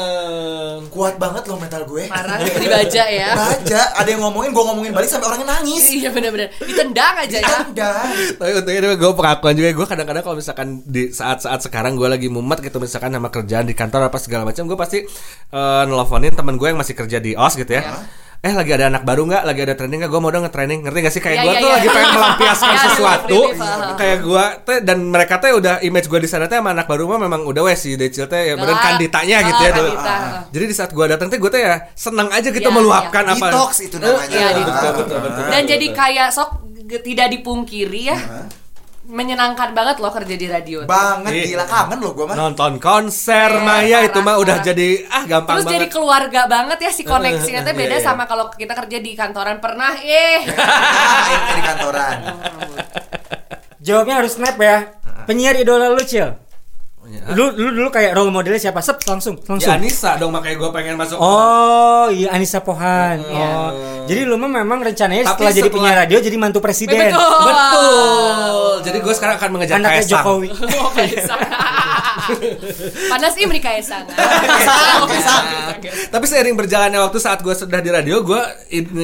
[0.91, 2.09] Kuat banget loh mental gue.
[2.09, 3.31] Parah dibaca ya.
[3.37, 5.85] Baca, ada yang ngomongin, gue ngomongin balik sampai orangnya nangis.
[5.93, 6.49] Iya benar-benar.
[6.63, 7.57] Ditendang aja ya.
[7.69, 7.93] Udah.
[8.39, 12.63] Tapi untungnya gue pengakuan juga gue kadang-kadang kalau misalkan di saat-saat sekarang gue lagi mumet
[12.63, 15.03] gitu misalkan sama kerjaan di kantor apa segala macam gue pasti
[15.51, 17.83] eh, nelfonin teman gue yang masih kerja di os gitu ya.
[18.39, 19.43] Eh lagi ada anak baru nggak?
[19.43, 20.13] Lagi ada training nggak?
[20.13, 20.85] Gue mau dong nge-training.
[20.85, 21.23] Ngerti gak sih?
[21.25, 21.75] Kayak Iya, gue iya, tuh iya.
[21.75, 23.39] lagi pengen melampiaskan Iya, sesuatu.
[23.41, 23.97] ah.
[23.97, 27.09] Kayak gue teh dan mereka teh udah image gue di sana teh sama anak baru
[27.09, 28.87] mah memang udah wes si Decil teh ya bener Gelap.
[28.87, 29.91] kanditanya gitu ya dulu.
[29.91, 30.15] kandita.
[30.47, 33.47] Jadi di saat gue datang teh gue teh ya senang aja gitu Iya, meluapkan apa.
[33.49, 34.29] Detox itu namanya.
[34.29, 35.43] Iya, Ah, betul, betul.
[35.51, 36.51] Dan jadi kayak sok
[37.03, 38.19] tidak dipungkiri ya.
[39.07, 40.83] Menyenangkan banget loh kerja di radio.
[40.83, 41.45] Banget Iya.
[41.49, 42.35] gila kangen loh gue mah.
[42.35, 44.67] Nonton konser Iya, Maya itu parah, mah udah parah.
[44.67, 45.95] jadi ah gampang Terus jadi banget.
[45.95, 48.05] keluarga banget ya si koneksinya teh beda Iya, iya.
[48.05, 52.17] sama kalau kita kerja di kantoran pernah eh Ah, ini di kantoran.
[53.87, 54.99] Jawabnya harus snap ya.
[55.25, 56.46] Penyiar idola lu, Cil.
[57.07, 58.83] Lu, lu dulu kayak role modelnya siapa?
[58.83, 59.73] Sep, langsung, Ya langsung.
[59.79, 61.19] Anissa dong makanya gue pengen masuk.
[61.23, 63.23] Oh iya Anissa Pohan.
[63.23, 63.71] Oh,
[64.11, 66.99] jadi lu mah memang rencananya Tapi setelah jadi penyiar radio jadi mantu presiden.
[66.99, 67.47] Betul.
[67.47, 68.71] Betul.
[68.87, 70.13] Jadi gue sekarang akan mengejar Anaknya Kaisang.
[70.23, 70.49] Jokowi.
[70.77, 71.41] Oh, Kaisang.
[73.13, 74.07] Panas Imri Kaisang.
[76.15, 78.41] Tapi seiring berjalannya waktu saat gue sudah di radio, gue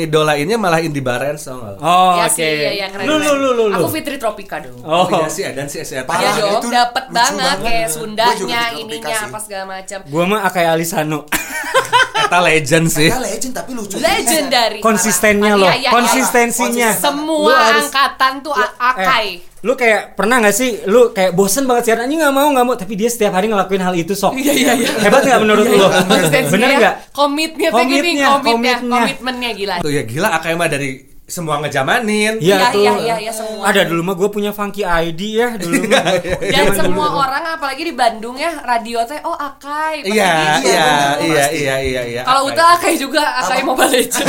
[0.00, 1.76] idolainnya malah Indi Barens tau gak?
[1.78, 2.34] Oh, Ya oke.
[2.34, 3.76] sih, iya, iya, keren, Lu lu lu lu.
[3.76, 4.80] Aku Fitri Tropika dong.
[4.82, 6.20] Oh, iya sih Edan sih Parah.
[6.20, 9.26] Iya Ah, dong, itu dapat lucu banget kayak Sundanya, ininya sih.
[9.28, 9.98] apa segala macam.
[10.06, 11.20] Gua mah kayak Alisano.
[12.14, 13.08] Eta legend sih.
[13.08, 13.96] Ya legend tapi lucu.
[13.96, 14.78] Legendary.
[14.78, 15.58] Konsistennya parah.
[15.58, 15.90] loh, Iya, iya, iya.
[15.90, 16.90] konsistensinya.
[16.94, 19.26] Semua Lu harus- angkatan tuh a- akai.
[19.38, 22.64] Eh, lu kayak pernah nggak sih lu kayak bosen banget siaran anjing nggak mau nggak
[22.64, 24.90] mau tapi dia setiap hari ngelakuin hal itu sok Iya, iya, iya.
[24.98, 28.74] hebat nggak menurut lu Konsistensinya bener ya, gini, Komitnya, komitnya, komitnya.
[28.98, 29.74] komitmennya gila.
[29.78, 32.36] Tuh ya gila Akai mah dari semua ngejamanin.
[32.44, 33.64] Iya, Iya iya, iya, iya, semua.
[33.64, 36.04] Ada dulu mah gue punya funky ID ya dulu mah.
[36.52, 37.24] Dan semua dulu.
[37.24, 40.04] orang apalagi di Bandung ya radio teh oh Akai.
[40.04, 40.92] Iya, iya,
[41.24, 42.22] iya, iya, iya, iya.
[42.28, 42.52] Kalau.
[42.52, 44.28] Uta Akai juga Akai Mobile Legends.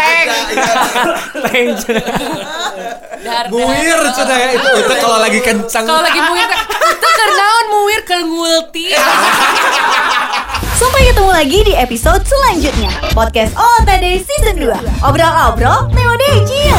[0.00, 0.28] Tank.
[1.52, 2.04] Legend.
[3.20, 4.14] Dar, Muir dar.
[4.16, 5.84] sudah ya itu Uta kalau lagi kencang.
[5.84, 6.48] Kalau lagi muir
[6.88, 8.86] itu kernaon muir ke ngulti.
[10.86, 12.94] Sampai ketemu lagi di episode selanjutnya.
[13.10, 15.02] Podcast OTD Season 2.
[15.02, 16.78] Obrol-obrol, Neo Dejil.